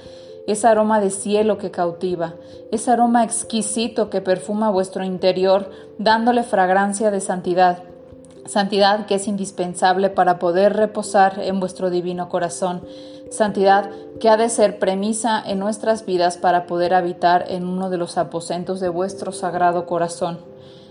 es 0.48 0.64
aroma 0.64 1.00
de 1.00 1.10
cielo 1.10 1.58
que 1.58 1.70
cautiva, 1.70 2.34
es 2.72 2.88
aroma 2.88 3.24
exquisito 3.24 4.10
que 4.10 4.20
perfuma 4.20 4.70
vuestro 4.70 5.04
interior, 5.04 5.70
dándole 5.98 6.42
fragancia 6.42 7.10
de 7.10 7.20
santidad 7.20 7.82
Santidad 8.46 9.06
que 9.06 9.16
es 9.16 9.26
indispensable 9.26 10.08
para 10.08 10.38
poder 10.38 10.74
reposar 10.74 11.40
en 11.40 11.58
vuestro 11.58 11.90
divino 11.90 12.28
corazón. 12.28 12.82
Santidad 13.30 13.90
que 14.20 14.28
ha 14.28 14.36
de 14.36 14.48
ser 14.48 14.78
premisa 14.78 15.42
en 15.44 15.58
nuestras 15.58 16.06
vidas 16.06 16.38
para 16.38 16.66
poder 16.66 16.94
habitar 16.94 17.46
en 17.48 17.66
uno 17.66 17.90
de 17.90 17.98
los 17.98 18.18
aposentos 18.18 18.78
de 18.78 18.88
vuestro 18.88 19.32
sagrado 19.32 19.86
corazón. 19.86 20.38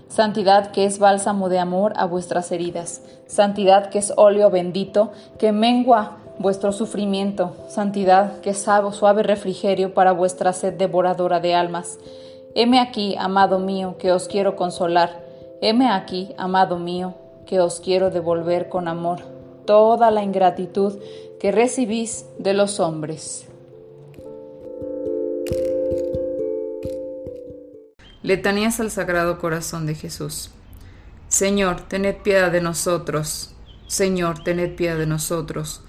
Santidad 0.10 0.72
que 0.72 0.86
es 0.86 1.00
bálsamo 1.00 1.50
de 1.50 1.60
amor 1.60 1.94
a 1.96 2.06
vuestras 2.06 2.52
heridas. 2.52 3.02
Santidad 3.26 3.89
que 3.89 4.00
es 4.00 4.13
óleo 4.18 4.50
bendito 4.50 5.12
que 5.39 5.52
mengua 5.52 6.18
vuestro 6.38 6.74
sufrimiento. 6.74 7.56
Santidad 7.70 8.39
que 8.41 8.52
es 8.52 8.68
suave 8.91 9.24
refrigerio 9.24 9.94
para 9.94 10.12
vuestra 10.12 10.52
sed 10.52 10.74
devoradora 10.74 11.39
de 11.39 11.56
almas. 11.56 12.00
Heme 12.54 12.80
aquí, 12.80 13.15
amado 13.18 13.60
mío, 13.60 13.96
que 13.98 14.12
os 14.12 14.28
quiero 14.28 14.56
consolar. 14.56 15.24
Heme 15.62 15.89
aquí, 15.89 16.34
amado 16.38 16.78
mío, 16.78 17.15
que 17.46 17.60
os 17.60 17.80
quiero 17.80 18.10
devolver 18.10 18.70
con 18.70 18.88
amor 18.88 19.22
toda 19.66 20.12
la 20.12 20.24
ingratitud 20.24 21.00
que 21.40 21.52
recibís 21.52 22.26
de 22.38 22.54
los 22.54 22.80
hombres. 22.80 23.48
Letanías 28.24 28.80
al 28.80 28.90
Sagrado 28.90 29.38
Corazón 29.38 29.86
de 29.86 29.94
Jesús. 29.94 30.50
Señor, 31.28 31.82
tened 31.82 32.18
piedad 32.24 32.52
de 32.52 32.62
nosotros. 32.62 33.54
Señor, 33.88 34.44
tened 34.44 34.76
piedad 34.76 34.98
de 34.98 35.06
nosotros. 35.06 35.82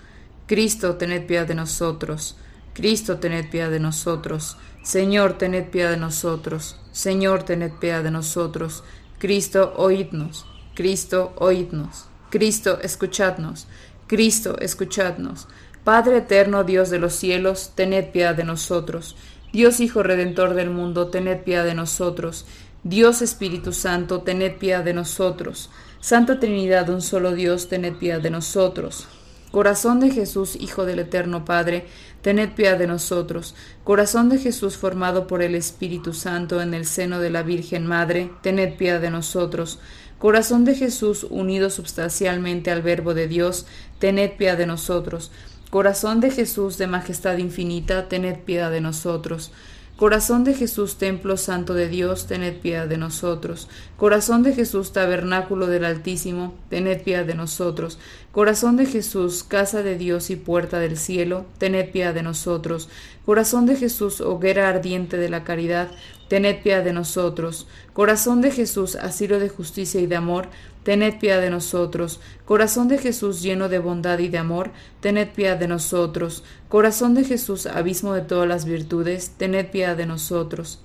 Cristo, 0.46 0.96
tened 0.96 1.26
piedad 1.26 1.46
de 1.46 1.54
nosotros. 1.54 2.36
Cristo, 2.74 3.18
tened 3.18 3.48
piedad 3.48 3.70
de 3.70 3.80
nosotros. 3.80 4.58
Señor, 4.82 5.38
tened 5.38 5.70
piedad 5.70 5.90
de 5.90 5.96
nosotros. 5.96 6.78
Señor, 6.92 7.44
tened 7.44 7.72
piedad 7.72 8.02
de 8.02 8.10
nosotros. 8.10 8.84
Cristo, 9.18 9.72
oídnos. 9.76 10.44
Cristo, 10.76 11.32
oídnos. 11.38 12.04
Cristo, 12.28 12.78
escuchadnos. 12.82 13.66
Cristo, 14.06 14.58
escuchadnos. 14.60 15.48
Padre 15.84 16.18
eterno, 16.18 16.64
Dios 16.64 16.90
de 16.90 16.98
los 16.98 17.14
cielos, 17.14 17.72
tened 17.74 18.10
piedad 18.10 18.34
de 18.34 18.44
nosotros. 18.44 19.16
Dios 19.54 19.80
Hijo 19.80 20.02
Redentor 20.02 20.52
del 20.52 20.68
mundo, 20.68 21.08
tened 21.08 21.44
piedad 21.44 21.64
de 21.64 21.72
nosotros. 21.72 22.44
Dios 22.84 23.22
Espíritu 23.22 23.72
Santo, 23.72 24.20
tened 24.20 24.58
piedad 24.58 24.84
de 24.84 24.92
nosotros. 24.92 25.70
Santa 26.00 26.38
Trinidad, 26.38 26.90
un 26.90 27.00
solo 27.00 27.32
Dios, 27.34 27.70
tened 27.70 27.94
piedad 27.94 28.20
de 28.20 28.30
nosotros. 28.30 29.08
Corazón 29.52 30.00
de 30.00 30.10
Jesús, 30.10 30.56
Hijo 30.60 30.84
del 30.84 30.98
Eterno 30.98 31.46
Padre, 31.46 31.86
tened 32.20 32.50
piedad 32.50 32.78
de 32.78 32.86
nosotros. 32.86 33.54
Corazón 33.82 34.28
de 34.28 34.38
Jesús 34.38 34.76
formado 34.76 35.26
por 35.26 35.42
el 35.42 35.54
Espíritu 35.54 36.12
Santo 36.12 36.60
en 36.60 36.74
el 36.74 36.84
seno 36.84 37.20
de 37.20 37.30
la 37.30 37.42
Virgen 37.42 37.86
Madre, 37.86 38.30
tened 38.42 38.76
piedad 38.76 39.00
de 39.00 39.10
nosotros. 39.10 39.78
Corazón 40.18 40.64
de 40.64 40.74
Jesús 40.74 41.26
unido 41.28 41.68
substancialmente 41.68 42.70
al 42.70 42.82
Verbo 42.82 43.12
de 43.12 43.28
Dios, 43.28 43.66
tened 43.98 44.32
piedad 44.36 44.56
de 44.56 44.66
nosotros. 44.66 45.30
Corazón 45.70 46.20
de 46.20 46.30
Jesús 46.30 46.78
de 46.78 46.86
majestad 46.86 47.36
infinita, 47.36 48.08
tened 48.08 48.38
piedad 48.38 48.70
de 48.70 48.80
nosotros. 48.80 49.52
Corazón 49.96 50.44
de 50.44 50.52
Jesús, 50.52 50.96
templo 50.96 51.38
santo 51.38 51.72
de 51.72 51.88
Dios, 51.88 52.26
tened 52.26 52.58
piedad 52.60 52.86
de 52.86 52.98
nosotros. 52.98 53.66
Corazón 53.96 54.42
de 54.42 54.52
Jesús, 54.52 54.92
tabernáculo 54.92 55.68
del 55.68 55.86
Altísimo, 55.86 56.54
tened 56.68 57.02
piedad 57.02 57.24
de 57.24 57.34
nosotros. 57.34 57.98
Corazón 58.30 58.76
de 58.76 58.84
Jesús, 58.84 59.42
casa 59.42 59.82
de 59.82 59.96
Dios 59.96 60.28
y 60.28 60.36
puerta 60.36 60.80
del 60.80 60.98
cielo, 60.98 61.46
tened 61.56 61.90
piedad 61.92 62.12
de 62.12 62.22
nosotros. 62.22 62.90
Corazón 63.24 63.64
de 63.64 63.74
Jesús, 63.76 64.20
hoguera 64.20 64.68
ardiente 64.68 65.16
de 65.16 65.30
la 65.30 65.44
caridad, 65.44 65.90
tened 66.28 66.62
piedad 66.62 66.84
de 66.84 66.92
nosotros. 66.92 67.66
Corazón 67.92 68.40
de 68.40 68.50
Jesús, 68.50 68.96
asilo 68.96 69.38
de 69.38 69.48
justicia 69.48 70.00
y 70.00 70.06
de 70.06 70.16
amor, 70.16 70.48
tened 70.82 71.18
piedad 71.18 71.40
de 71.40 71.50
nosotros. 71.50 72.20
Corazón 72.44 72.88
de 72.88 72.98
Jesús 72.98 73.42
lleno 73.42 73.68
de 73.68 73.78
bondad 73.78 74.18
y 74.18 74.28
de 74.28 74.38
amor, 74.38 74.70
tened 75.00 75.28
piedad 75.28 75.56
de 75.56 75.68
nosotros. 75.68 76.44
Corazón 76.68 77.14
de 77.14 77.24
Jesús, 77.24 77.66
abismo 77.66 78.14
de 78.14 78.22
todas 78.22 78.48
las 78.48 78.64
virtudes, 78.64 79.32
tened 79.36 79.70
piedad 79.70 79.96
de 79.96 80.06
nosotros. 80.06 80.80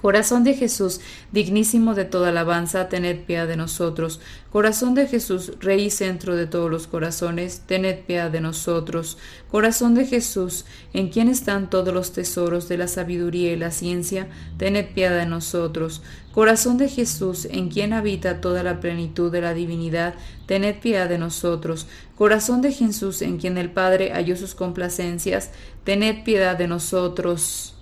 Corazón 0.00 0.44
de 0.44 0.54
Jesús, 0.54 1.00
dignísimo 1.32 1.94
de 1.94 2.04
toda 2.04 2.28
alabanza, 2.28 2.88
tened 2.90 3.24
piedad 3.24 3.48
de 3.48 3.56
nosotros. 3.56 4.20
Corazón 4.52 4.94
de 4.94 5.06
Jesús, 5.06 5.52
Rey 5.58 5.84
y 5.84 5.90
centro 5.90 6.36
de 6.36 6.46
todos 6.46 6.70
los 6.70 6.86
corazones, 6.86 7.62
tened 7.66 8.00
piedad 8.04 8.30
de 8.30 8.42
nosotros. 8.42 9.16
Corazón 9.50 9.94
de 9.94 10.04
Jesús, 10.04 10.66
en 10.92 11.08
quien 11.08 11.28
están 11.28 11.70
todos 11.70 11.94
los 11.94 12.12
tesoros 12.12 12.68
de 12.68 12.76
la 12.76 12.88
sabiduría 12.88 13.52
y 13.52 13.56
la 13.56 13.70
ciencia, 13.70 14.28
tened 14.58 14.92
piedad 14.92 15.16
de 15.16 15.26
nosotros. 15.26 16.02
Corazón 16.32 16.76
de 16.76 16.90
Jesús, 16.90 17.46
en 17.46 17.70
quien 17.70 17.94
habita 17.94 18.42
toda 18.42 18.62
la 18.62 18.80
plenitud 18.80 19.32
de 19.32 19.40
la 19.40 19.54
divinidad, 19.54 20.14
tened 20.44 20.78
piedad 20.78 21.08
de 21.08 21.16
nosotros. 21.16 21.86
Corazón 22.16 22.60
de 22.60 22.72
Jesús, 22.72 23.22
en 23.22 23.38
quien 23.38 23.56
el 23.56 23.70
Padre 23.70 24.12
halló 24.12 24.36
sus 24.36 24.54
complacencias, 24.54 25.52
tened 25.84 26.22
piedad 26.22 26.58
de 26.58 26.68
nosotros. 26.68 27.75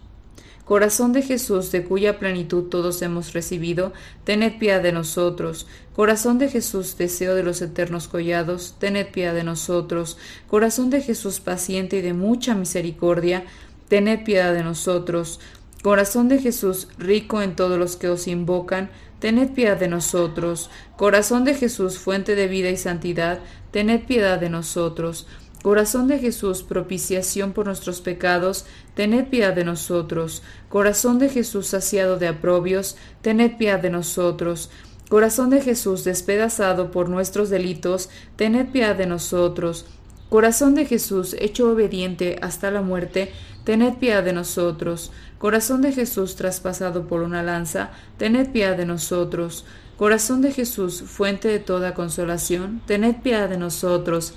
Corazón 0.64 1.12
de 1.12 1.20
Jesús, 1.20 1.70
de 1.72 1.85
cuya 1.85 2.18
plenitud 2.18 2.64
todos 2.70 3.03
hemos 3.03 3.35
recibido, 3.35 3.92
tened 4.24 4.59
piedad 4.59 4.83
de 4.83 4.92
nosotros. 4.92 5.66
Corazón 5.94 6.38
de 6.38 6.48
Jesús, 6.48 6.96
deseo 6.96 7.35
de 7.35 7.42
los 7.42 7.61
eternos 7.61 8.09
collados, 8.09 8.74
tened 8.79 9.09
piedad 9.09 9.35
de 9.35 9.44
nosotros. 9.44 10.16
Corazón 10.48 10.88
de 10.88 11.03
Jesús, 11.03 11.40
paciente 11.40 11.98
y 11.98 12.00
de 12.00 12.14
mucha 12.14 12.55
misericordia, 12.55 13.44
tened 13.88 14.24
piedad 14.24 14.55
de 14.55 14.64
nosotros. 14.64 15.38
Corazón 15.83 16.29
de 16.29 16.38
Jesús, 16.38 16.88
rico 16.96 17.42
en 17.42 17.57
todos 17.57 17.79
los 17.79 17.96
que 17.96 18.09
os 18.09 18.27
invocan, 18.27 18.88
tened 19.18 19.50
piedad 19.50 19.77
de 19.77 19.88
nosotros. 19.88 20.70
Corazón 20.96 21.44
de 21.44 21.53
Jesús, 21.53 21.98
fuente 21.98 22.35
de 22.35 22.48
vida 22.48 22.70
y 22.70 22.79
santidad, 22.79 23.40
tened 23.70 24.07
piedad 24.07 24.38
de 24.38 24.48
nosotros. 24.48 25.27
Corazón 25.64 26.09
de 26.09 26.18
Jesús, 26.18 26.62
propiciación 26.62 27.55
por 27.55 27.64
nuestros 27.64 28.03
pecados, 28.03 28.66
tened 28.94 29.29
piedad 29.29 29.55
de 29.55 29.64
nosotros. 29.64 30.42
Corazón 30.68 31.18
de 31.18 31.31
Jesús, 31.31 31.68
saciado 31.68 32.18
de 32.18 32.29
aprobios, 32.29 32.98
tened 33.22 33.57
piedad 33.57 33.81
de 33.81 33.88
nosotros. 33.88 34.68
Corazón 35.09 35.48
de 35.48 35.62
Jesús, 35.62 36.05
despedazado 36.05 36.90
por 36.90 37.09
nuestros 37.09 37.48
delitos, 37.48 38.11
tened 38.37 38.72
piedad 38.72 38.94
de 38.94 39.07
nosotros. 39.07 39.87
Corazón 40.29 40.74
de 40.74 40.85
Jesús, 40.85 41.35
hecho 41.38 41.70
obediente 41.70 42.38
hasta 42.42 42.70
la 42.70 42.83
muerte, 42.83 43.33
tened 43.64 43.94
piedad 43.94 44.22
de 44.22 44.35
nosotros. 44.35 45.12
Corazón 45.38 45.81
de 45.81 45.92
Jesús, 45.92 46.37
traspasado 46.37 47.09
por 47.09 47.22
una 47.22 47.42
lanza, 47.42 47.90
tened 48.18 48.50
piedad 48.53 48.77
de 48.77 48.85
nosotros. 48.85 49.64
Corazón 49.96 50.42
de 50.42 50.53
Jesús, 50.53 51.05
fuente 51.07 51.48
de 51.48 51.59
toda 51.59 51.94
consolación, 51.94 52.83
tened 52.85 53.22
piedad 53.22 53.48
de 53.48 53.57
nosotros. 53.57 54.35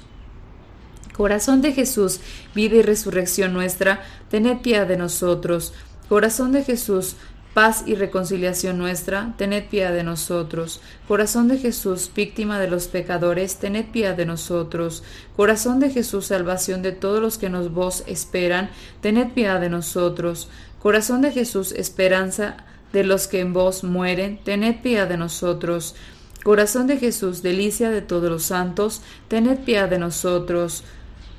Corazón 1.17 1.62
de 1.62 1.73
Jesús, 1.73 2.19
vida 2.53 2.75
y 2.75 2.82
resurrección 2.84 3.51
nuestra, 3.51 4.03
tened 4.30 4.62
piedad 4.62 4.88
de 4.88 4.97
nosotros. 4.97 5.73
Corazón 6.08 6.51
de 6.51 6.63
Jesús, 6.63 7.15
paz 7.56 7.84
y 7.88 7.95
reconciliación 7.95 8.77
nuestra, 8.77 9.34
tened 9.36 9.65
piedad 9.65 9.91
de 9.91 10.03
nosotros. 10.03 10.80
Corazón 11.08 11.47
de 11.47 11.58
Jesús, 11.58 12.12
víctima 12.15 12.60
de 12.60 12.69
los 12.69 12.88
pecadores, 12.88 13.58
tened 13.58 13.88
piedad 13.88 14.15
de 14.15 14.27
nosotros. 14.27 15.03
Corazón 15.36 15.80
de 15.80 15.89
Jesús, 15.89 16.27
salvación 16.27 16.84
de 16.84 16.91
todos 16.91 17.19
los 17.19 17.39
que 17.39 17.49
nos 17.49 17.73
vos 17.73 18.03
esperan, 18.06 18.69
tened 19.01 19.32
piedad 19.34 19.60
de 19.60 19.71
nosotros. 19.71 20.49
Corazón 20.84 21.21
de 21.21 21.32
Jesús, 21.32 21.71
esperanza 21.71 22.58
de 22.93 23.03
los 23.03 23.27
que 23.27 23.39
en 23.39 23.53
vos 23.53 23.84
mueren, 23.84 24.38
tened 24.43 24.82
piedad 24.82 25.08
de 25.08 25.17
nosotros. 25.17 25.95
Corazón 26.43 26.86
de 26.86 26.97
Jesús, 26.97 27.41
delicia 27.41 27.89
de 27.89 28.03
todos 28.03 28.30
los 28.30 28.43
santos, 28.43 29.01
tened 29.27 29.58
piedad 29.65 29.89
de 29.89 29.97
nosotros. 29.97 30.84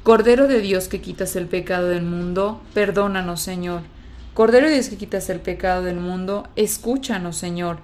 Cordero 0.03 0.49
de 0.49 0.61
Dios 0.61 0.89
que 0.89 1.01
quitas 1.01 1.37
el 1.37 1.47
pecado 1.47 1.89
del 1.89 2.03
mundo, 2.03 2.63
perdónanos, 2.73 3.43
Señor. 3.43 3.83
Cordero 4.33 4.69
de 4.69 4.75
Dios 4.75 4.89
que 4.89 4.97
quitas 4.97 5.29
el 5.31 5.41
pecado 5.41 5.83
del 5.83 5.97
mundo, 5.97 6.49
escúchanos, 6.57 7.37
Señor. 7.37 7.79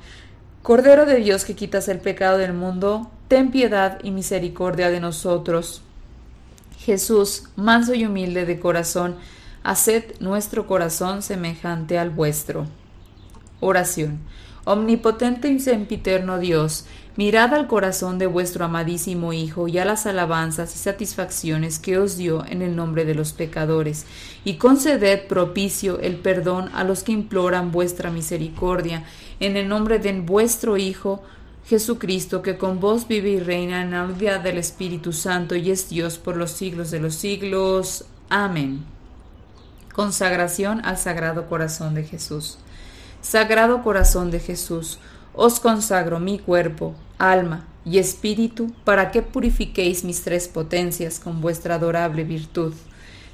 Cordero 0.62 1.04
de 1.04 1.16
Dios 1.16 1.44
que 1.44 1.54
quitas 1.54 1.88
el 1.88 1.98
pecado 1.98 2.38
del 2.38 2.54
mundo, 2.54 3.10
ten 3.28 3.50
piedad 3.50 3.98
y 4.02 4.10
misericordia 4.10 4.90
de 4.90 5.00
nosotros. 5.00 5.82
Jesús, 6.78 7.48
manso 7.56 7.94
y 7.94 8.06
humilde 8.06 8.46
de 8.46 8.58
corazón, 8.58 9.16
haced 9.62 10.04
nuestro 10.20 10.66
corazón 10.66 11.22
semejante 11.22 11.98
al 11.98 12.10
vuestro. 12.10 12.66
Oración. 13.60 14.20
Omnipotente 14.64 15.48
y 15.48 15.60
sempiterno 15.60 16.38
Dios, 16.38 16.86
Mirad 17.16 17.54
al 17.54 17.68
corazón 17.68 18.18
de 18.18 18.26
vuestro 18.26 18.64
amadísimo 18.64 19.32
Hijo 19.32 19.68
y 19.68 19.78
a 19.78 19.84
las 19.84 20.04
alabanzas 20.04 20.74
y 20.74 20.78
satisfacciones 20.78 21.78
que 21.78 21.96
os 21.96 22.16
dio 22.16 22.44
en 22.44 22.60
el 22.60 22.74
nombre 22.74 23.04
de 23.04 23.14
los 23.14 23.32
pecadores, 23.32 24.04
y 24.44 24.54
conceded 24.54 25.28
propicio 25.28 26.00
el 26.00 26.16
perdón 26.16 26.70
a 26.74 26.82
los 26.82 27.04
que 27.04 27.12
imploran 27.12 27.70
vuestra 27.70 28.10
misericordia, 28.10 29.04
en 29.38 29.56
el 29.56 29.68
nombre 29.68 30.00
de 30.00 30.12
vuestro 30.20 30.76
Hijo, 30.76 31.22
Jesucristo, 31.66 32.42
que 32.42 32.58
con 32.58 32.80
vos 32.80 33.06
vive 33.06 33.30
y 33.30 33.38
reina 33.38 33.82
en 33.82 33.92
la 33.92 34.04
unidad 34.04 34.40
del 34.40 34.58
Espíritu 34.58 35.12
Santo 35.12 35.54
y 35.54 35.70
es 35.70 35.88
Dios 35.88 36.18
por 36.18 36.36
los 36.36 36.50
siglos 36.50 36.90
de 36.90 36.98
los 36.98 37.14
siglos. 37.14 38.06
Amén. 38.28 38.84
Consagración 39.94 40.84
al 40.84 40.98
Sagrado 40.98 41.48
Corazón 41.48 41.94
de 41.94 42.02
Jesús. 42.02 42.58
Sagrado 43.22 43.82
Corazón 43.82 44.30
de 44.30 44.40
Jesús, 44.40 44.98
os 45.34 45.58
consagro 45.58 46.20
mi 46.20 46.38
cuerpo, 46.38 46.94
alma, 47.18 47.66
y 47.84 47.98
espíritu, 47.98 48.72
para 48.84 49.10
que 49.10 49.22
purifiquéis 49.22 50.04
mis 50.04 50.22
tres 50.22 50.48
potencias 50.48 51.18
con 51.18 51.40
vuestra 51.40 51.74
adorable 51.74 52.24
virtud. 52.24 52.72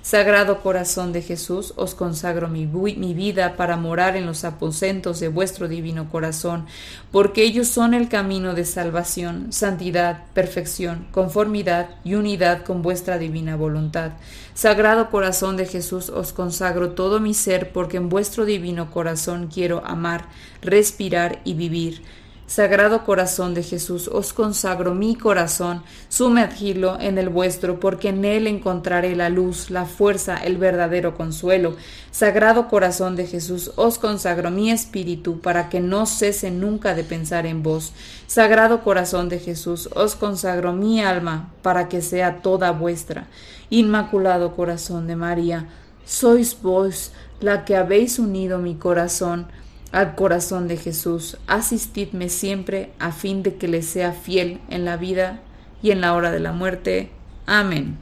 Sagrado 0.03 0.63
corazón 0.63 1.13
de 1.13 1.21
Jesús, 1.21 1.75
os 1.77 1.95
consagro 1.95 2.49
mi, 2.49 2.65
mi, 2.67 3.13
vida 3.13 3.57
para 3.57 3.77
morar 3.77 4.17
en 4.17 4.25
los 4.25 4.45
aposentos 4.45 5.21
de 5.21 5.29
vuestro 5.29 5.69
divino 5.69 6.09
corazón, 6.09 6.65
porque 7.13 7.43
ellos 7.43 7.69
son 7.69 7.93
el 7.93 8.09
camino 8.09 8.55
de 8.55 8.65
salvación, 8.65 9.53
santidad, 9.53 10.25
perfección, 10.33 11.07
conformidad 11.11 11.91
y 12.03 12.15
unidad 12.15 12.65
con 12.65 12.81
vuestra 12.81 13.19
divina 13.19 13.57
voluntad. 13.57 14.13
Sagrado 14.55 15.11
corazón 15.11 15.59
de 15.59 15.67
Jesús, 15.67 16.09
os 16.09 16.33
consagro 16.33 16.93
todo 16.93 17.21
mi 17.21 17.35
ser, 17.35 17.71
porque 17.71 17.99
en 17.99 18.09
vuestro 18.09 18.47
divino 18.47 18.91
corazón 18.91 19.51
quiero 19.53 19.85
amar, 19.85 20.29
respirar 20.63 21.41
y 21.45 21.53
vivir. 21.53 22.03
Sagrado 22.51 23.05
corazón 23.05 23.55
de 23.55 23.63
Jesús, 23.63 24.11
os 24.13 24.33
consagro 24.33 24.93
mi 24.93 25.15
corazón, 25.15 25.85
sumergirlo 26.09 26.99
en 26.99 27.17
el 27.17 27.29
vuestro, 27.29 27.79
porque 27.79 28.09
en 28.09 28.25
él 28.25 28.49
encontraré 28.49 29.15
la 29.15 29.29
luz, 29.29 29.71
la 29.71 29.85
fuerza, 29.85 30.37
el 30.37 30.59
verdadero 30.59 31.17
consuelo. 31.17 31.77
Sagrado 32.11 32.67
corazón 32.67 33.15
de 33.15 33.29
Jesús, 33.29 33.71
os 33.77 33.99
consagro 33.99 34.51
mi 34.51 34.73
espíritu, 34.73 35.41
para 35.41 35.69
que 35.69 35.79
no 35.79 36.07
cese 36.07 36.51
nunca 36.51 36.97
de 36.97 37.05
pensar 37.05 37.47
en 37.47 37.63
vos. 37.63 37.93
Sagrado 38.27 38.83
corazón 38.83 39.29
de 39.29 39.39
Jesús, 39.39 39.89
os 39.95 40.17
consagro 40.17 40.73
mi 40.73 41.01
alma, 41.01 41.53
para 41.63 41.89
que 41.89 42.03
sea 42.03 42.43
toda 42.43 42.73
vuestra. 42.73 43.29
Inmaculado 43.71 44.57
corazón 44.57 45.07
de 45.07 45.15
María, 45.15 45.69
sois 46.05 46.61
vos 46.61 47.13
la 47.39 47.65
que 47.65 47.77
habéis 47.77 48.19
unido 48.19 48.59
mi 48.59 48.75
corazón 48.75 49.47
al 49.93 50.15
corazón 50.15 50.69
de 50.69 50.77
Jesús. 50.77 51.37
Asistidme 51.47 52.29
siempre 52.29 52.93
a 52.99 53.13
fin 53.13 53.43
de 53.43 53.57
que 53.57 53.69
le 53.69 53.83
sea 53.83 54.13
fiel 54.13 54.61
en 54.69 54.85
la 54.85 54.97
vida 54.97 55.41
y 55.83 55.91
en 55.91 56.01
la 56.01 56.15
hora 56.15 56.31
de 56.31 56.41
la 56.41 56.53
muerte. 56.53 57.11
Amén. 57.47 57.99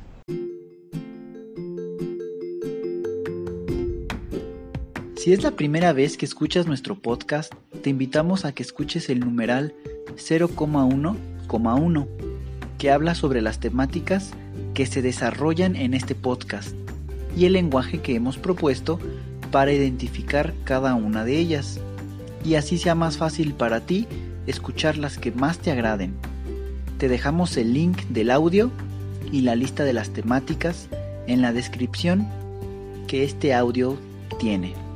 Si 5.16 5.32
es 5.32 5.42
la 5.42 5.50
primera 5.50 5.92
vez 5.92 6.16
que 6.16 6.24
escuchas 6.24 6.66
nuestro 6.66 6.94
podcast, 6.94 7.52
te 7.82 7.90
invitamos 7.90 8.44
a 8.44 8.52
que 8.52 8.62
escuches 8.62 9.10
el 9.10 9.20
numeral 9.20 9.74
0,1,1, 10.14 12.08
que 12.78 12.90
habla 12.90 13.14
sobre 13.14 13.42
las 13.42 13.60
temáticas 13.60 14.30
que 14.74 14.86
se 14.86 15.02
desarrollan 15.02 15.76
en 15.76 15.92
este 15.92 16.14
podcast 16.14 16.74
y 17.36 17.44
el 17.44 17.52
lenguaje 17.54 18.00
que 18.00 18.14
hemos 18.14 18.38
propuesto 18.38 18.98
para 19.50 19.72
identificar 19.72 20.54
cada 20.64 20.94
una 20.94 21.24
de 21.24 21.38
ellas 21.38 21.80
y 22.44 22.54
así 22.54 22.78
sea 22.78 22.94
más 22.94 23.16
fácil 23.16 23.54
para 23.54 23.80
ti 23.80 24.06
escuchar 24.46 24.96
las 24.96 25.18
que 25.18 25.32
más 25.32 25.58
te 25.58 25.70
agraden. 25.70 26.14
Te 26.98 27.08
dejamos 27.08 27.56
el 27.56 27.74
link 27.74 28.02
del 28.08 28.30
audio 28.30 28.70
y 29.30 29.42
la 29.42 29.54
lista 29.54 29.84
de 29.84 29.92
las 29.92 30.10
temáticas 30.10 30.88
en 31.26 31.42
la 31.42 31.52
descripción 31.52 32.26
que 33.06 33.24
este 33.24 33.54
audio 33.54 33.98
tiene. 34.38 34.87